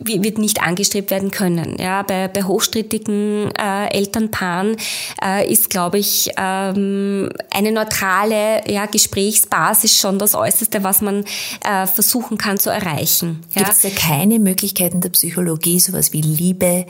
[0.00, 1.76] wird nicht angestrebt werden können.
[1.78, 4.76] Ja, bei, bei hochstrittigen äh, Elternpaaren
[5.22, 11.24] äh, ist, glaube ich, ähm, eine neutrale ja, Gesprächsbasis schon das Äußerste, was man
[11.64, 13.44] äh, versuchen kann zu erreichen.
[13.54, 13.62] Ja?
[13.62, 16.86] Gibt es da keine Möglichkeiten der Psychologie, sowas wie Liebe,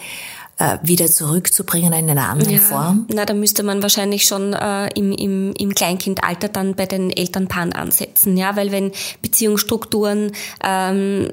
[0.59, 3.07] äh, wieder zurückzubringen in einer anderen ja, Form?
[3.13, 7.73] Na, da müsste man wahrscheinlich schon äh, im, im, im Kleinkindalter dann bei den Elternpaaren
[7.73, 11.31] ansetzen, ja, weil wenn Beziehungsstrukturen ähm,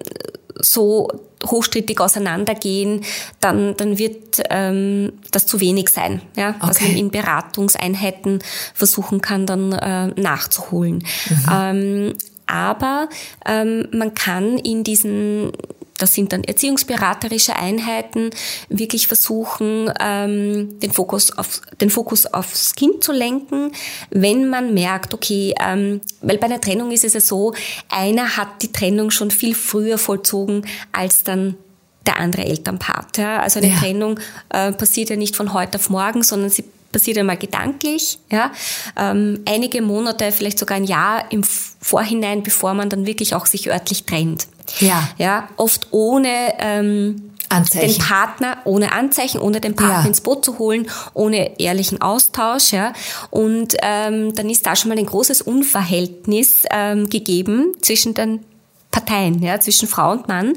[0.60, 1.08] so
[1.46, 3.04] hochstrittig auseinandergehen,
[3.40, 6.58] dann, dann wird ähm, das zu wenig sein, ja, okay.
[6.62, 8.40] was man in Beratungseinheiten
[8.74, 11.04] versuchen kann, dann äh, nachzuholen.
[11.30, 11.46] Mhm.
[11.52, 12.14] Ähm,
[12.46, 13.08] aber
[13.46, 15.52] ähm, man kann in diesen
[16.02, 18.32] das sind dann erziehungsberaterische Einheiten,
[18.70, 23.72] wirklich versuchen, ähm, den, Fokus auf, den Fokus aufs Kind zu lenken,
[24.10, 27.54] wenn man merkt, okay, ähm, weil bei einer Trennung ist es ja so,
[27.90, 31.56] einer hat die Trennung schon viel früher vollzogen als dann
[32.06, 33.18] der andere Elternpart.
[33.18, 33.42] Ja?
[33.42, 33.78] Also eine ja.
[33.78, 38.52] Trennung äh, passiert ja nicht von heute auf morgen, sondern sie passiert einmal gedanklich, ja,
[38.98, 43.70] ähm, einige Monate, vielleicht sogar ein Jahr im Vorhinein, bevor man dann wirklich auch sich
[43.70, 44.48] örtlich trennt.
[44.80, 45.10] Ja.
[45.18, 47.88] Ja, oft ohne ähm, Anzeichen.
[47.88, 50.08] den Partner, ohne Anzeichen, ohne den Partner ja.
[50.08, 52.72] ins Boot zu holen, ohne ehrlichen Austausch.
[52.72, 52.94] Ja.
[53.30, 58.46] Und ähm, dann ist da schon mal ein großes Unverhältnis ähm, gegeben zwischen den
[58.92, 60.54] Parteien, ja, zwischen Frau und Mann,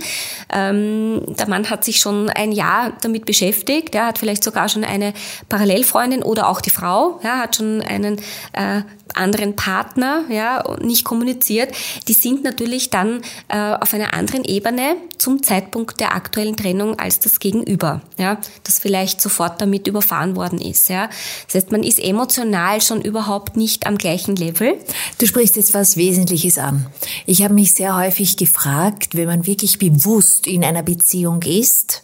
[0.53, 4.85] ähm, der Mann hat sich schon ein Jahr damit beschäftigt, er hat vielleicht sogar schon
[4.85, 5.14] eine
[5.49, 8.18] Parallelfreundin oder auch die Frau, ja, hat schon einen
[8.53, 8.83] äh,
[9.14, 11.73] anderen Partner, ja, nicht kommuniziert,
[12.09, 17.20] die sind natürlich dann äh, auf einer anderen Ebene zum Zeitpunkt der aktuellen Trennung als
[17.20, 21.09] das Gegenüber, ja, das vielleicht sofort damit überfahren worden ist, ja.
[21.47, 24.75] Das heißt, man ist emotional schon überhaupt nicht am gleichen Level.
[25.18, 26.87] Du sprichst jetzt was Wesentliches an.
[27.27, 32.02] Ich habe mich sehr häufig gefragt, wenn man wirklich bewusst in einer Beziehung ist,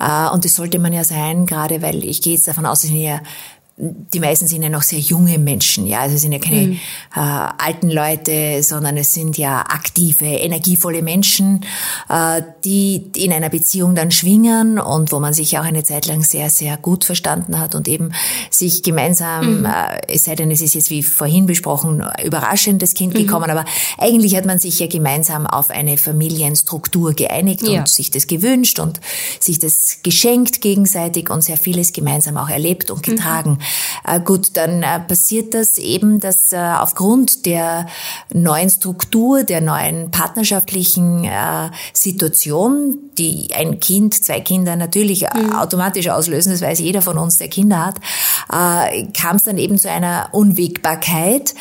[0.00, 2.90] äh, und das sollte man ja sein, gerade weil ich gehe jetzt davon aus, dass
[2.90, 3.20] wir
[3.76, 6.78] die meisten sind ja noch sehr junge Menschen, ja, also es sind ja keine mhm.
[7.16, 11.64] äh, alten Leute, sondern es sind ja aktive, energievolle Menschen,
[12.08, 16.22] äh, die in einer Beziehung dann schwingen und wo man sich auch eine Zeit lang
[16.22, 18.12] sehr, sehr gut verstanden hat und eben
[18.48, 19.64] sich gemeinsam, mhm.
[19.64, 23.18] äh, es sei denn, es ist jetzt wie vorhin besprochen, überraschend das Kind mhm.
[23.18, 23.64] gekommen, aber
[23.98, 27.80] eigentlich hat man sich ja gemeinsam auf eine Familienstruktur geeinigt ja.
[27.80, 29.00] und sich das gewünscht und
[29.40, 33.58] sich das geschenkt gegenseitig und sehr vieles gemeinsam auch erlebt und getragen.
[34.06, 37.86] Äh, gut, dann äh, passiert das eben, dass äh, aufgrund der
[38.32, 41.28] neuen Struktur, der neuen partnerschaftlichen
[41.92, 45.52] Situation, die ein Kind, zwei Kinder natürlich mhm.
[45.54, 47.96] automatisch auslösen, das weiß jeder von uns, der Kinder hat,
[48.48, 51.54] kam es dann eben zu einer Unwägbarkeit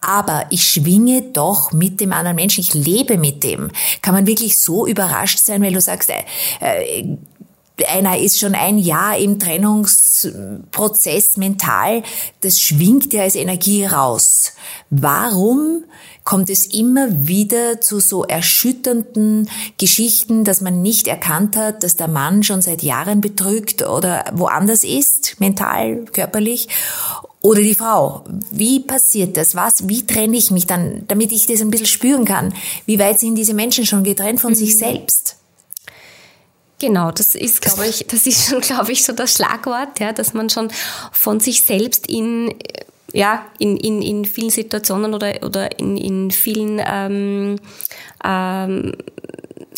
[0.00, 3.70] aber ich schwinge doch mit dem anderen Menschen, ich lebe mit dem.
[4.00, 7.04] Kann man wirklich so überrascht sein, weil du sagst, äh,
[7.88, 9.38] einer ist schon ein Jahr im
[10.20, 12.02] Trennungsprozess mental,
[12.40, 14.52] das schwingt ja als Energie raus.
[14.90, 15.84] Warum
[16.24, 22.08] kommt es immer wieder zu so erschütternden Geschichten, dass man nicht erkannt hat, dass der
[22.08, 26.68] Mann schon seit Jahren betrügt oder woanders ist, mental, körperlich,
[27.42, 28.24] oder die Frau.
[28.50, 29.54] Wie passiert das?
[29.54, 32.52] Was, wie trenne ich mich dann, damit ich das ein bisschen spüren kann?
[32.84, 34.56] Wie weit sind diese Menschen schon getrennt von mhm.
[34.56, 35.39] sich selbst?
[36.80, 40.34] Genau, das ist, glaube ich, das ist schon, glaube ich, so das Schlagwort, ja, dass
[40.34, 40.70] man schon
[41.12, 42.54] von sich selbst in
[43.12, 47.58] ja, in, in, in vielen Situationen oder, oder in, in vielen ähm,
[48.24, 48.92] ähm,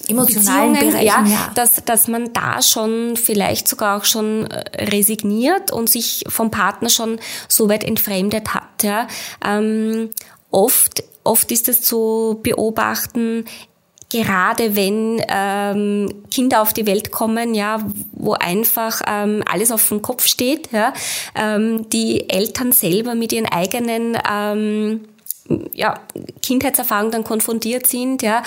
[0.06, 5.72] emotionalen Bereichen, ja, ja, Dass, dass man da schon vielleicht sogar auch schon äh, resigniert
[5.72, 8.82] und sich vom Partner schon so weit entfremdet hat.
[8.82, 9.08] Ja.
[9.42, 10.10] Ähm,
[10.50, 13.46] oft, oft ist es zu beobachten,
[14.12, 17.78] gerade wenn ähm, Kinder auf die Welt kommen, ja,
[18.12, 20.92] wo einfach ähm, alles auf dem Kopf steht, ja,
[21.34, 25.00] ähm, die Eltern selber mit ihren eigenen ähm,
[25.72, 26.00] ja,
[26.42, 28.22] Kindheitserfahrung dann konfrontiert sind.
[28.22, 28.42] Ja.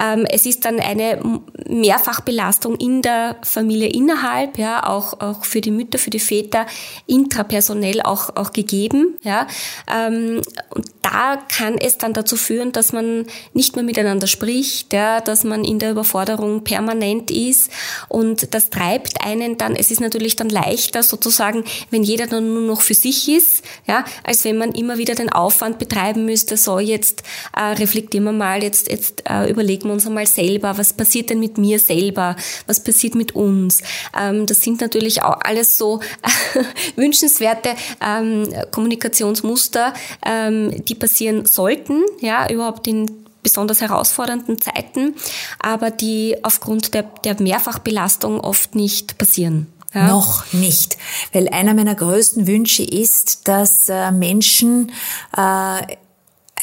[0.00, 1.20] Ähm, es ist dann eine
[1.68, 6.66] Mehrfachbelastung in der Familie innerhalb, ja, auch, auch für die Mütter, für die Väter,
[7.06, 9.18] intrapersonell auch, auch gegeben.
[9.22, 9.46] Ja.
[9.92, 15.20] Ähm, und da kann es dann dazu führen, dass man nicht mehr miteinander spricht, ja,
[15.20, 17.70] dass man in der Überforderung permanent ist
[18.08, 22.62] und das treibt einen dann, es ist natürlich dann leichter sozusagen, wenn jeder dann nur
[22.62, 26.78] noch für sich ist, ja, als wenn man immer wieder den Aufwand betreiben müsste, so
[26.78, 27.22] jetzt
[27.56, 31.40] äh, reflektieren wir mal, jetzt, jetzt äh, überlegen wir uns einmal selber, was passiert denn
[31.40, 33.82] mit mir selber, was passiert mit uns.
[34.18, 36.00] Ähm, das sind natürlich auch alles so
[36.96, 45.14] wünschenswerte ähm, Kommunikationsmuster, ähm, die passieren sollten, ja, überhaupt in besonders herausfordernden Zeiten,
[45.58, 49.66] aber die aufgrund der, der Mehrfachbelastung oft nicht passieren.
[49.94, 50.08] Ja.
[50.08, 50.98] Noch nicht,
[51.32, 54.92] weil einer meiner größten Wünsche ist, dass äh, Menschen
[55.34, 55.96] äh,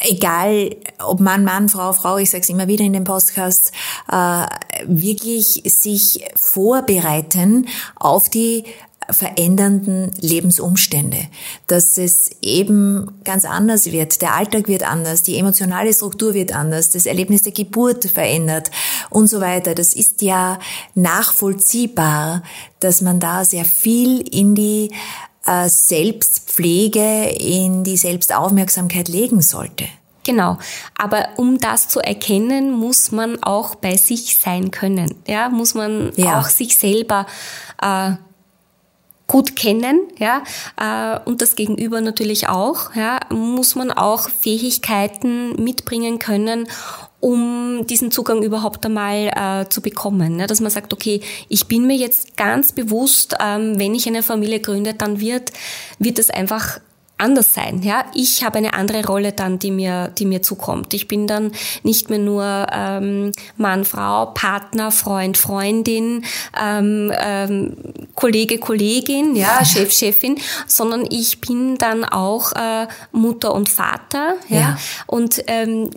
[0.00, 3.72] egal ob Mann, Mann, Frau, Frau, ich sage es immer wieder in den Podcasts,
[4.10, 4.46] äh,
[4.86, 8.64] wirklich sich vorbereiten auf die
[9.10, 11.28] verändernden Lebensumstände,
[11.66, 16.90] dass es eben ganz anders wird, der Alltag wird anders, die emotionale Struktur wird anders,
[16.90, 18.70] das Erlebnis der Geburt verändert
[19.10, 19.74] und so weiter.
[19.74, 20.58] Das ist ja
[20.94, 22.42] nachvollziehbar,
[22.80, 24.90] dass man da sehr viel in die
[25.68, 29.86] Selbstpflege, in die Selbstaufmerksamkeit legen sollte.
[30.24, 30.58] Genau.
[30.98, 35.14] Aber um das zu erkennen, muss man auch bei sich sein können.
[35.26, 36.40] Ja, muss man ja.
[36.40, 37.26] auch sich selber
[37.80, 38.12] äh,
[39.28, 40.42] gut kennen, ja,
[40.80, 46.68] äh, und das Gegenüber natürlich auch, ja, muss man auch Fähigkeiten mitbringen können,
[47.20, 50.36] um diesen Zugang überhaupt einmal äh, zu bekommen.
[50.36, 50.46] Ne?
[50.46, 54.60] Dass man sagt, okay, ich bin mir jetzt ganz bewusst, ähm, wenn ich eine Familie
[54.60, 55.52] gründe, dann wird,
[55.98, 56.80] wird es einfach
[57.18, 57.82] anders sein.
[57.82, 60.92] Ja, ich habe eine andere Rolle dann, die mir, die mir zukommt.
[60.92, 61.52] Ich bin dann
[61.82, 66.24] nicht mehr nur ähm, Mann, Frau, Partner, Freund, Freundin,
[66.60, 67.76] ähm, ähm,
[68.14, 74.34] Kollege, Kollegin, ja, Chef, Chefin, sondern ich bin dann auch äh, Mutter und Vater.
[74.48, 74.78] Ja, ja.
[75.06, 75.90] und ähm,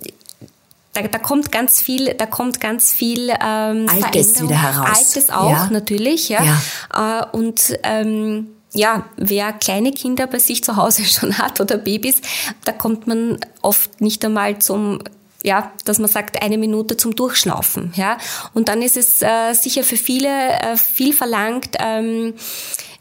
[1.01, 4.97] da, da kommt ganz viel, da kommt ganz viel ähm, Altes wieder heraus.
[4.97, 5.69] Altes auch ja.
[5.71, 6.43] natürlich, ja.
[6.43, 7.21] ja.
[7.21, 12.21] Äh, und ähm, ja, wer kleine Kinder bei sich zu Hause schon hat oder Babys,
[12.65, 14.99] da kommt man oft nicht einmal zum
[15.41, 18.17] ja, dass man sagt, eine Minute zum Durchschnaufen, ja.
[18.53, 22.33] Und dann ist es äh, sicher für viele äh, viel verlangt, ähm,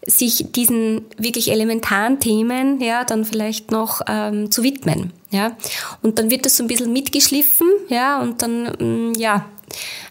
[0.09, 5.57] sich diesen wirklich elementaren Themen, ja, dann vielleicht noch ähm, zu widmen, ja.
[6.03, 9.47] Und dann wird das so ein bisschen mitgeschliffen, ja, und dann, mm, ja,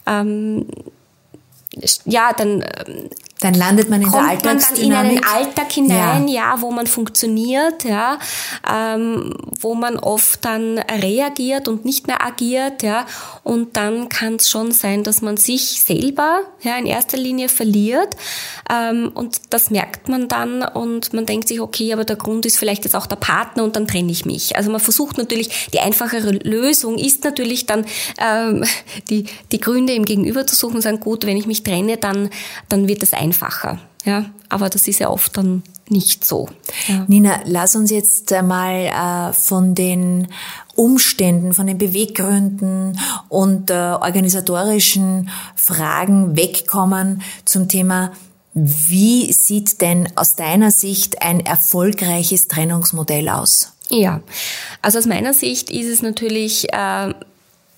[0.06, 0.68] ähm,
[2.06, 4.90] ja, dann ähm, dann landet man in Kommt der Alltagsdynamik.
[4.90, 8.18] man dann in einen Alltag hinein, ja, ja wo man funktioniert, ja,
[8.68, 13.06] ähm, wo man oft dann reagiert und nicht mehr agiert, ja,
[13.44, 18.16] und dann kann es schon sein, dass man sich selber, ja, in erster Linie verliert,
[18.72, 22.58] ähm, und das merkt man dann und man denkt sich, okay, aber der Grund ist
[22.58, 24.56] vielleicht jetzt auch der Partner und dann trenne ich mich.
[24.56, 27.86] Also man versucht natürlich, die einfachere Lösung ist natürlich dann
[28.20, 28.64] ähm,
[29.10, 32.30] die die Gründe im Gegenüber zu suchen und sagen, gut, wenn ich mich trenne, dann
[32.70, 33.80] dann wird es ein einfacher.
[34.06, 36.50] Ja, aber das ist ja oft dann nicht so.
[36.88, 37.06] Ja.
[37.08, 40.28] Nina, lass uns jetzt mal äh, von den
[40.76, 48.12] Umständen, von den Beweggründen und äh, organisatorischen Fragen wegkommen zum Thema,
[48.54, 53.74] wie sieht denn aus deiner Sicht ein erfolgreiches Trennungsmodell aus?
[53.90, 54.22] Ja,
[54.82, 57.14] also aus meiner Sicht ist es natürlich äh,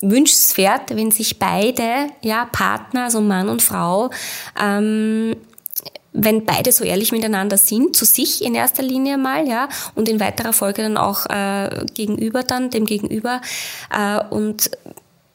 [0.01, 4.09] wünschenswert, wenn sich beide, ja, Partner, also Mann und Frau,
[4.61, 5.35] ähm,
[6.11, 10.19] wenn beide so ehrlich miteinander sind, zu sich in erster Linie mal, ja, und in
[10.19, 13.41] weiterer Folge dann auch äh, gegenüber dann, dem Gegenüber
[13.95, 14.71] äh, und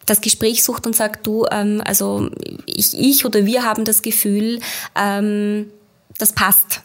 [0.07, 2.29] das Gespräch sucht und sagt, du, ähm, also
[2.67, 4.61] ich, ich oder wir haben das Gefühl,
[4.97, 5.71] ähm,
[6.19, 6.83] das passt,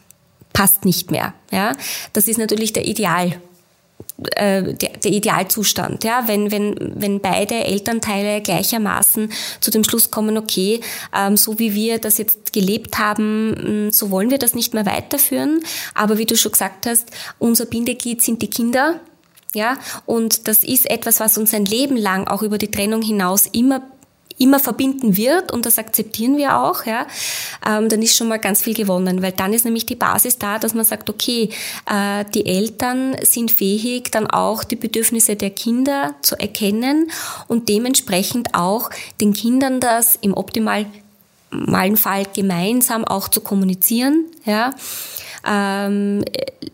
[0.52, 1.34] passt nicht mehr.
[1.50, 1.72] Ja,
[2.12, 3.40] das ist natürlich der Ideal
[4.34, 9.30] äh, der, der Idealzustand, ja, wenn, wenn, wenn beide Elternteile gleichermaßen
[9.60, 10.80] zu dem Schluss kommen, okay,
[11.16, 14.86] ähm, so wie wir das jetzt gelebt haben, mm, so wollen wir das nicht mehr
[14.86, 15.62] weiterführen.
[15.94, 19.00] Aber wie du schon gesagt hast, unser Bindeglied sind die Kinder,
[19.54, 23.46] ja, und das ist etwas, was uns ein Leben lang auch über die Trennung hinaus
[23.46, 23.82] immer
[24.40, 27.06] immer verbinden wird und das akzeptieren wir auch, ja,
[27.66, 30.58] ähm, dann ist schon mal ganz viel gewonnen, weil dann ist nämlich die Basis da,
[30.58, 31.50] dass man sagt, okay,
[31.86, 37.10] äh, die Eltern sind fähig, dann auch die Bedürfnisse der Kinder zu erkennen
[37.48, 40.86] und dementsprechend auch den Kindern das im optimalen
[41.96, 44.74] Fall gemeinsam auch zu kommunizieren, ja.
[45.46, 46.22] Ähm,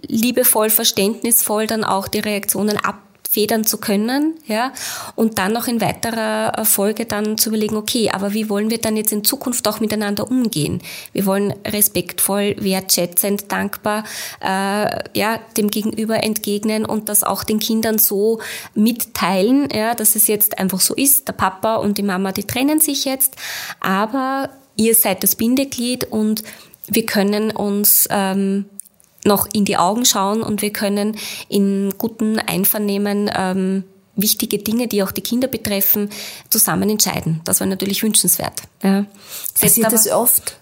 [0.09, 2.99] liebevoll, verständnisvoll dann auch die Reaktionen ab
[3.37, 4.73] federn zu können, ja,
[5.15, 8.97] und dann noch in weiterer Folge dann zu überlegen, okay, aber wie wollen wir dann
[8.97, 10.81] jetzt in Zukunft auch miteinander umgehen?
[11.13, 14.05] Wir wollen respektvoll, wertschätzend, dankbar,
[14.41, 18.41] äh, ja, dem Gegenüber entgegnen und das auch den Kindern so
[18.75, 21.29] mitteilen, ja, dass es jetzt einfach so ist.
[21.29, 23.37] Der Papa und die Mama, die trennen sich jetzt,
[23.81, 26.43] aber ihr seid das Bindeglied und
[26.89, 28.65] wir können uns ähm,
[29.27, 31.17] noch in die Augen schauen und wir können
[31.49, 33.85] in guten Einvernehmen ähm,
[34.17, 36.11] wichtige Dinge, die auch die Kinder betreffen,
[36.49, 37.41] zusammen entscheiden.
[37.45, 38.63] Das war natürlich wünschenswert.
[38.83, 39.05] Ja.
[39.61, 40.59] Passiert das oft?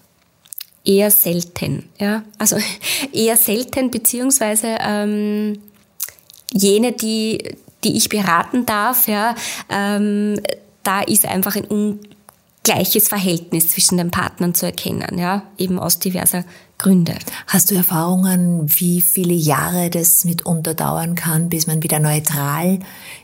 [0.83, 1.89] Eher selten.
[1.99, 2.23] Ja.
[2.37, 2.57] Also
[3.13, 5.61] eher selten, beziehungsweise ähm,
[6.51, 9.35] jene, die, die ich beraten darf, ja,
[9.69, 10.39] ähm,
[10.83, 11.99] da ist einfach ein
[12.65, 16.43] ungleiches Verhältnis zwischen den Partnern zu erkennen, ja, eben aus diverser
[16.77, 17.15] Gründe.
[17.47, 22.79] Hast du Erfahrungen, wie viele Jahre das mitunter dauern kann, bis man wieder neutral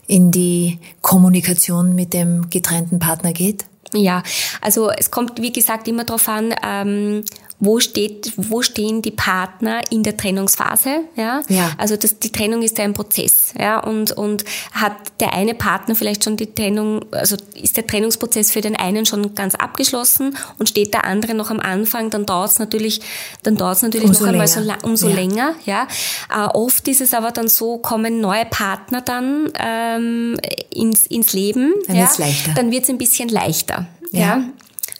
[0.06, 3.66] in die Kommunikation mit dem getrennten Partner geht?
[3.94, 4.24] Ja,
[4.62, 7.24] also es kommt, wie gesagt, immer darauf an, ähm,
[7.62, 11.42] wo steht, wo stehen die Partner in der Trennungsphase, ja?
[11.48, 11.72] ja.
[11.78, 15.94] Also das, die Trennung ist ja ein Prozess, ja, und, und hat der eine Partner
[15.94, 20.70] vielleicht schon die Trennung, also ist der Trennungsprozess für den einen schon ganz abgeschlossen und
[20.70, 23.02] steht der andere noch am Anfang, dann dauert es natürlich,
[23.44, 25.16] dann dauert es natürlich umso noch einmal so umso ja.
[25.16, 25.88] länger, ja.
[26.32, 30.40] Äh, oft ist es aber dann so, kommen neue Partner dann ähm,
[30.74, 32.54] ins, ins Leben, dann ja, wird's leichter.
[32.56, 34.44] dann wird es ein bisschen leichter, ja.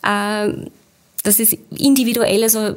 [0.04, 0.46] ja.
[0.46, 0.70] Äh,
[1.24, 2.76] das ist individuell, also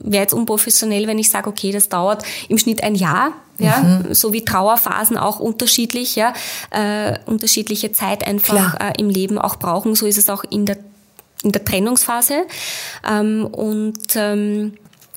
[0.00, 4.14] wäre jetzt unprofessionell, wenn ich sage, okay, das dauert im Schnitt ein Jahr, ja, mhm.
[4.14, 6.32] so wie Trauerphasen auch unterschiedlich, ja,
[6.70, 9.94] äh, unterschiedliche Zeit einfach äh, im Leben auch brauchen.
[9.94, 10.78] So ist es auch in der
[11.42, 12.46] in der Trennungsphase
[13.06, 14.72] ähm, und ähm,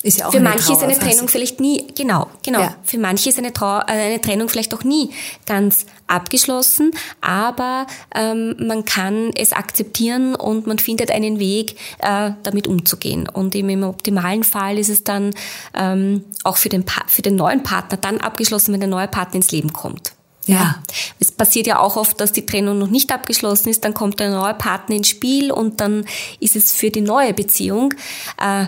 [0.08, 2.62] ist ja auch Für manche ist eine Trennung vielleicht nie, genau, genau.
[2.62, 2.76] Ja.
[2.84, 5.12] Für manche ist eine, Trau äh, eine Trennung vielleicht auch nie
[5.46, 6.92] ganz abgeschlossen,
[7.22, 13.28] aber ähm, man kann es akzeptieren und man findet einen Weg, äh, damit umzugehen.
[13.28, 15.34] Und eben im optimalen Fall ist es dann
[15.74, 19.52] ähm, auch für den, für den neuen Partner dann abgeschlossen, wenn der neue Partner ins
[19.52, 20.14] Leben kommt.
[20.46, 20.82] Ja.
[21.20, 24.30] Es passiert ja auch oft, dass die Trennung noch nicht abgeschlossen ist, dann kommt der
[24.30, 26.06] neue Partner ins Spiel und dann
[26.40, 27.94] ist es für die neue Beziehung
[28.42, 28.68] äh,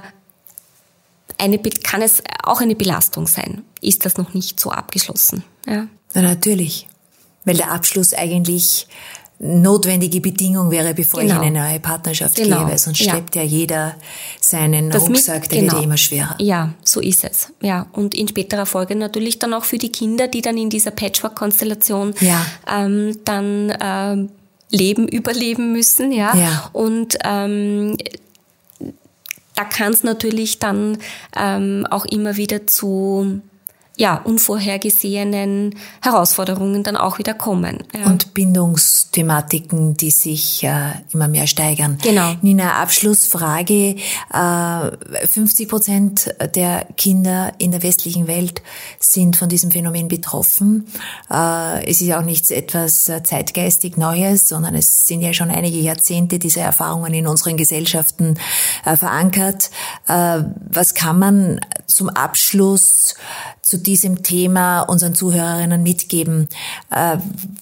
[1.39, 3.63] eine, kann es auch eine Belastung sein.
[3.81, 5.43] Ist das noch nicht so abgeschlossen?
[5.65, 5.87] Ja.
[6.13, 6.87] Na, natürlich.
[7.45, 8.87] Weil der Abschluss eigentlich
[9.39, 11.35] notwendige Bedingung wäre, bevor genau.
[11.35, 12.59] ich in eine neue Partnerschaft genau.
[12.59, 13.11] gehe, weil sonst ja.
[13.11, 13.95] schleppt ja jeder
[14.41, 15.71] seinen das Rucksack, mit, der genau.
[15.71, 16.35] wird ja immer schwerer.
[16.39, 17.53] Ja, so ist es.
[17.61, 20.91] Ja, und in späterer Folge natürlich dann auch für die Kinder, die dann in dieser
[20.91, 22.45] Patchwork-Konstellation ja.
[22.69, 24.29] ähm, dann ähm,
[24.71, 26.35] leben, überleben müssen, ja.
[26.35, 26.69] ja.
[26.73, 27.95] Und ähm,
[29.59, 30.99] da kann es natürlich dann
[31.35, 33.41] ähm, auch immer wieder zu
[33.99, 37.83] ja, unvorhergesehenen Herausforderungen dann auch wieder kommen.
[37.93, 38.05] Ja.
[38.05, 41.97] Und Bindungsthematiken, die sich äh, immer mehr steigern.
[42.01, 42.33] Genau.
[42.41, 43.97] Nina, Abschlussfrage.
[44.33, 48.61] Äh, 50 Prozent der Kinder in der westlichen Welt
[48.99, 50.87] sind von diesem Phänomen betroffen.
[51.29, 55.77] Äh, es ist auch nichts etwas äh, zeitgeistig Neues, sondern es sind ja schon einige
[55.77, 58.39] Jahrzehnte diese Erfahrungen in unseren Gesellschaften
[58.85, 59.71] äh, verankert.
[60.07, 63.15] Äh, was kann man zum Abschluss
[63.69, 66.49] zu diesem Thema unseren Zuhörerinnen mitgeben?
[66.89, 67.17] Äh,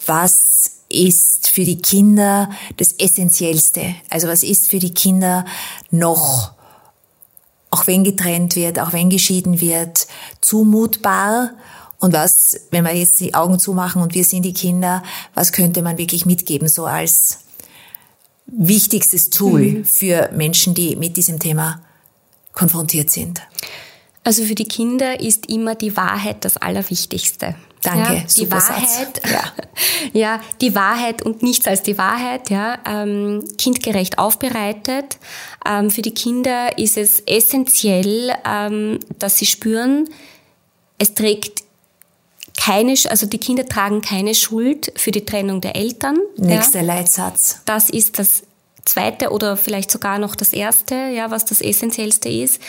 [0.06, 3.96] was ist für die Kinder das Essentiellste?
[4.10, 5.44] Also was ist für die Kinder
[5.92, 6.54] noch,
[7.72, 10.08] auch wenn getrennt wird, auch wenn geschieden wird,
[10.40, 11.52] zumutbar?
[12.00, 15.04] Und was, wenn wir jetzt die Augen zumachen und wir sind die Kinder,
[15.34, 17.40] was könnte man wirklich mitgeben, so als
[18.46, 19.86] wichtigstes Tool mhm.
[19.86, 21.82] für Menschen, die mit diesem Thema
[22.54, 23.42] konfrontiert sind?
[24.28, 27.56] Also für die Kinder ist immer die Wahrheit das Allerwichtigste.
[27.82, 28.14] Danke.
[28.16, 29.54] Ja, die Wahrheit, ja.
[30.12, 35.18] ja, die Wahrheit und nichts als die Wahrheit, ja, ähm, kindgerecht aufbereitet.
[35.66, 40.10] Ähm, für die Kinder ist es essentiell, ähm, dass sie spüren,
[40.98, 41.64] es trägt
[42.58, 46.18] keine, also die Kinder tragen keine Schuld für die Trennung der Eltern.
[46.36, 46.86] Nächster ja.
[46.96, 47.62] Leitsatz.
[47.64, 48.44] Das ist das
[48.88, 52.62] zweite oder vielleicht sogar noch das erste, ja, was das Essentiellste ist,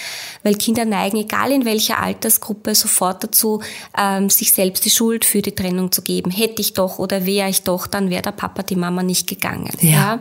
[0.42, 3.62] weil Kinder neigen, egal in welcher Altersgruppe, sofort dazu,
[3.96, 6.30] ähm, sich selbst die Schuld für die Trennung zu geben.
[6.30, 9.70] Hätte ich doch oder wäre ich doch, dann wäre der Papa, die Mama nicht gegangen.
[9.80, 10.20] Ja.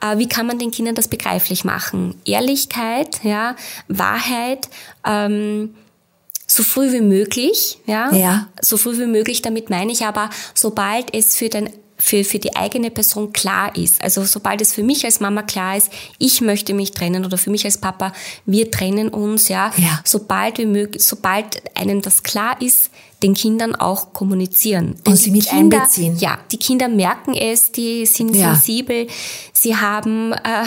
[0.00, 0.12] ja.
[0.12, 2.14] Äh, wie kann man den Kindern das begreiflich machen?
[2.24, 3.56] Ehrlichkeit, ja,
[3.88, 4.68] Wahrheit,
[5.06, 5.74] ähm,
[6.46, 9.42] so früh wie möglich, ja, ja, so früh wie möglich.
[9.42, 14.02] Damit meine ich aber, sobald es für den für, für die eigene Person klar ist.
[14.02, 17.50] Also sobald es für mich als Mama klar ist, ich möchte mich trennen oder für
[17.50, 18.12] mich als Papa,
[18.46, 19.72] wir trennen uns, ja.
[19.76, 20.00] ja.
[20.04, 22.90] Sobald wir mögen, sobald einem das klar ist,
[23.22, 24.96] den Kindern auch kommunizieren.
[25.06, 26.18] Und sie mit Kinder, einbeziehen.
[26.18, 28.54] Ja, die Kinder merken es, die sind ja.
[28.54, 29.06] sensibel,
[29.52, 30.64] sie haben äh,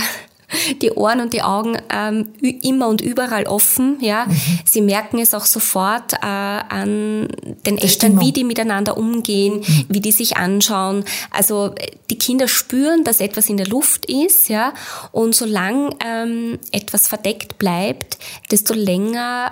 [0.82, 3.98] die Ohren und die Augen ähm, immer und überall offen.
[4.00, 4.60] Ja, mhm.
[4.66, 7.28] sie merken es auch sofort äh, an
[7.66, 9.86] den Eltern, wie die miteinander umgehen, mhm.
[9.90, 11.04] wie die sich anschauen.
[11.32, 11.76] Also
[12.10, 14.50] die Kinder spüren, dass etwas in der Luft ist.
[14.50, 14.74] Ja,
[15.12, 18.18] und solange ähm, etwas verdeckt bleibt,
[18.52, 19.52] desto länger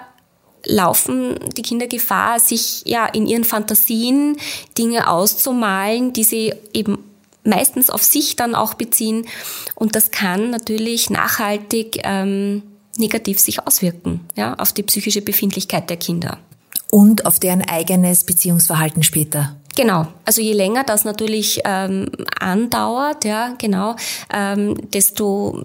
[0.65, 4.37] laufen die Kinder Gefahr, sich ja in ihren Fantasien
[4.77, 6.97] Dinge auszumalen, die sie eben
[7.45, 9.25] meistens auf sich dann auch beziehen.
[9.75, 12.63] Und das kann natürlich nachhaltig ähm,
[12.97, 16.39] negativ sich auswirken, ja, auf die psychische Befindlichkeit der Kinder.
[16.91, 19.55] Und auf deren eigenes Beziehungsverhalten später.
[19.75, 20.07] Genau.
[20.23, 23.95] Also je länger das natürlich ähm, andauert, ja, genau,
[24.33, 25.63] ähm, desto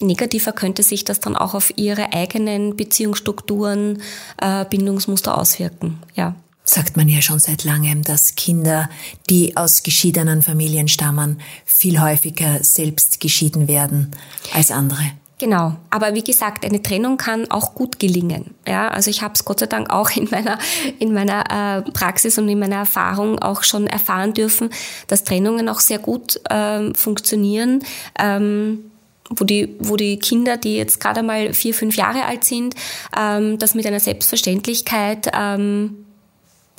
[0.00, 4.02] negativer könnte sich das dann auch auf ihre eigenen Beziehungsstrukturen,
[4.40, 6.34] äh, Bindungsmuster auswirken, ja
[6.68, 8.90] sagt man ja schon seit langem, dass Kinder,
[9.30, 14.10] die aus geschiedenen Familien stammen, viel häufiger selbst geschieden werden
[14.52, 15.12] als andere.
[15.38, 18.54] Genau, aber wie gesagt, eine Trennung kann auch gut gelingen.
[18.66, 20.58] Ja, also ich habe es Gott sei Dank auch in meiner
[20.98, 24.70] in meiner äh, Praxis und in meiner Erfahrung auch schon erfahren dürfen,
[25.06, 27.84] dass Trennungen auch sehr gut ähm, funktionieren.
[28.18, 28.90] Ähm,
[29.30, 32.74] wo die, wo die Kinder, die jetzt gerade mal vier, fünf Jahre alt sind,
[33.14, 36.06] ähm, das mit einer Selbstverständlichkeit ähm,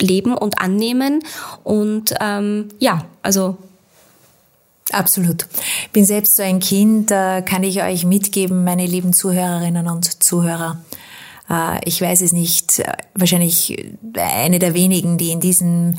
[0.01, 1.23] leben und annehmen.
[1.63, 3.57] Und ähm, ja, also
[4.91, 5.45] Absolut.
[5.93, 10.81] Bin selbst so ein Kind, äh, kann ich euch mitgeben, meine lieben Zuhörerinnen und Zuhörer.
[11.49, 15.95] Äh, ich weiß es nicht, äh, wahrscheinlich eine der wenigen, die in diesem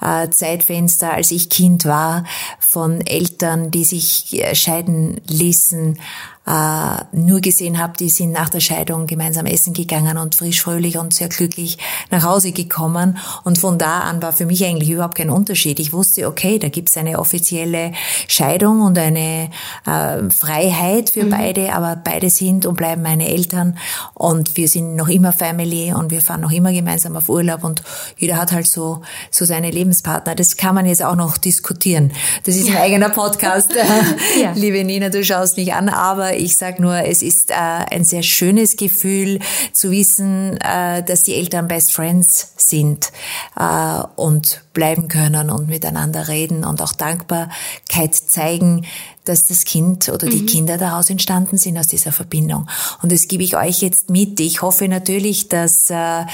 [0.00, 2.24] Zeitfenster, als ich Kind war,
[2.58, 5.98] von Eltern, die sich scheiden ließen,
[6.46, 10.98] äh, nur gesehen habe, die sind nach der Scheidung gemeinsam essen gegangen und frisch, fröhlich
[10.98, 11.78] und sehr glücklich
[12.10, 13.18] nach Hause gekommen.
[13.44, 15.80] Und von da an war für mich eigentlich überhaupt kein Unterschied.
[15.80, 17.92] Ich wusste, okay, da gibt's eine offizielle
[18.28, 19.50] Scheidung und eine
[19.86, 21.30] äh, Freiheit für mhm.
[21.30, 23.78] beide, aber beide sind und bleiben meine Eltern
[24.12, 27.82] und wir sind noch immer Family und wir fahren noch immer gemeinsam auf Urlaub und
[28.18, 30.34] jeder hat halt so, so seine Lebenspartner.
[30.34, 32.12] Das kann man jetzt auch noch diskutieren.
[32.44, 33.72] Das ist ein eigener Podcast.
[34.40, 34.52] ja.
[34.54, 38.22] Liebe Nina, du schaust mich an, aber ich sag nur, es ist äh, ein sehr
[38.22, 39.38] schönes Gefühl
[39.72, 43.12] zu wissen, äh, dass die Eltern Best Friends sind
[43.58, 48.86] äh, und bleiben können und miteinander reden und auch Dankbarkeit zeigen,
[49.24, 50.46] dass das Kind oder die mhm.
[50.46, 52.68] Kinder daraus entstanden sind aus dieser Verbindung.
[53.02, 54.38] Und das gebe ich euch jetzt mit.
[54.40, 56.24] Ich hoffe natürlich, dass äh, äh,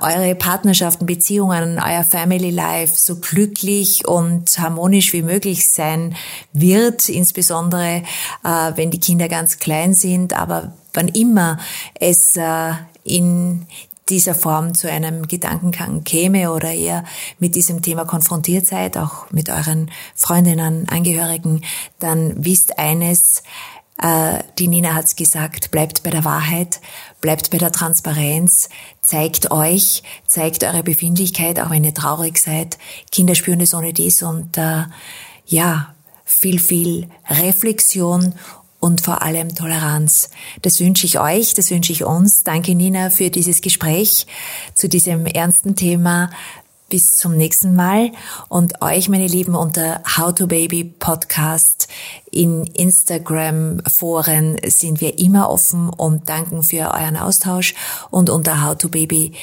[0.00, 6.14] eure Partnerschaften, Beziehungen, euer Family Life so glücklich und harmonisch wie möglich sein
[6.52, 8.02] wird, insbesondere
[8.44, 11.58] äh, wenn die Kinder ganz klein sind, aber wann immer
[11.94, 12.72] es äh,
[13.04, 13.66] in
[14.10, 17.04] dieser Form zu einem Gedankengang käme oder ihr
[17.38, 21.62] mit diesem Thema konfrontiert seid, auch mit euren Freundinnen, Angehörigen,
[21.98, 23.42] dann wisst eines,
[24.00, 26.80] äh, die Nina hat's gesagt, bleibt bei der Wahrheit,
[27.20, 28.68] bleibt bei der Transparenz,
[29.02, 32.78] zeigt euch, zeigt eure Befindlichkeit, auch wenn ihr traurig seid.
[33.10, 34.84] Kinder spüren es ohne dies und äh,
[35.46, 35.94] ja,
[36.24, 38.34] viel, viel Reflexion
[38.80, 40.30] und vor allem Toleranz.
[40.62, 42.44] Das wünsche ich euch, das wünsche ich uns.
[42.44, 44.26] Danke Nina für dieses Gespräch
[44.74, 46.30] zu diesem ernsten Thema.
[46.90, 48.12] Bis zum nächsten Mal
[48.48, 51.86] und euch, meine Lieben, unter How to Baby Podcast
[52.30, 57.74] in Instagram Foren sind wir immer offen und danken für euren Austausch
[58.10, 59.34] und unter How to Baby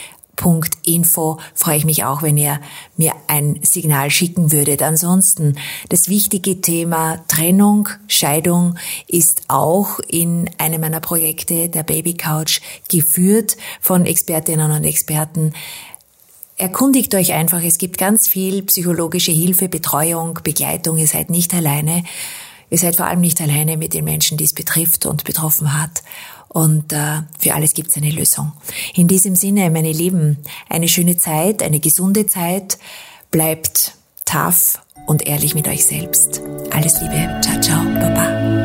[0.86, 2.60] Info freue ich mich auch, wenn ihr
[2.98, 4.82] mir ein Signal schicken würdet.
[4.82, 5.58] Ansonsten,
[5.90, 8.76] das wichtige Thema Trennung, Scheidung
[9.08, 15.54] ist auch in einem meiner Projekte, der Baby Couch, geführt von Expertinnen und Experten.
[16.58, 22.04] Erkundigt euch einfach, es gibt ganz viel psychologische Hilfe, Betreuung, Begleitung, ihr seid nicht alleine.
[22.70, 26.02] Ihr seid vor allem nicht alleine mit den Menschen, die es betrifft und betroffen hat.
[26.56, 28.54] Und äh, für alles gibt es eine Lösung.
[28.94, 30.38] In diesem Sinne, meine Lieben,
[30.70, 32.78] eine schöne Zeit, eine gesunde Zeit.
[33.30, 36.42] Bleibt tough und ehrlich mit euch selbst.
[36.72, 37.42] Alles Liebe.
[37.42, 37.84] Ciao, ciao.
[37.84, 38.65] Baba.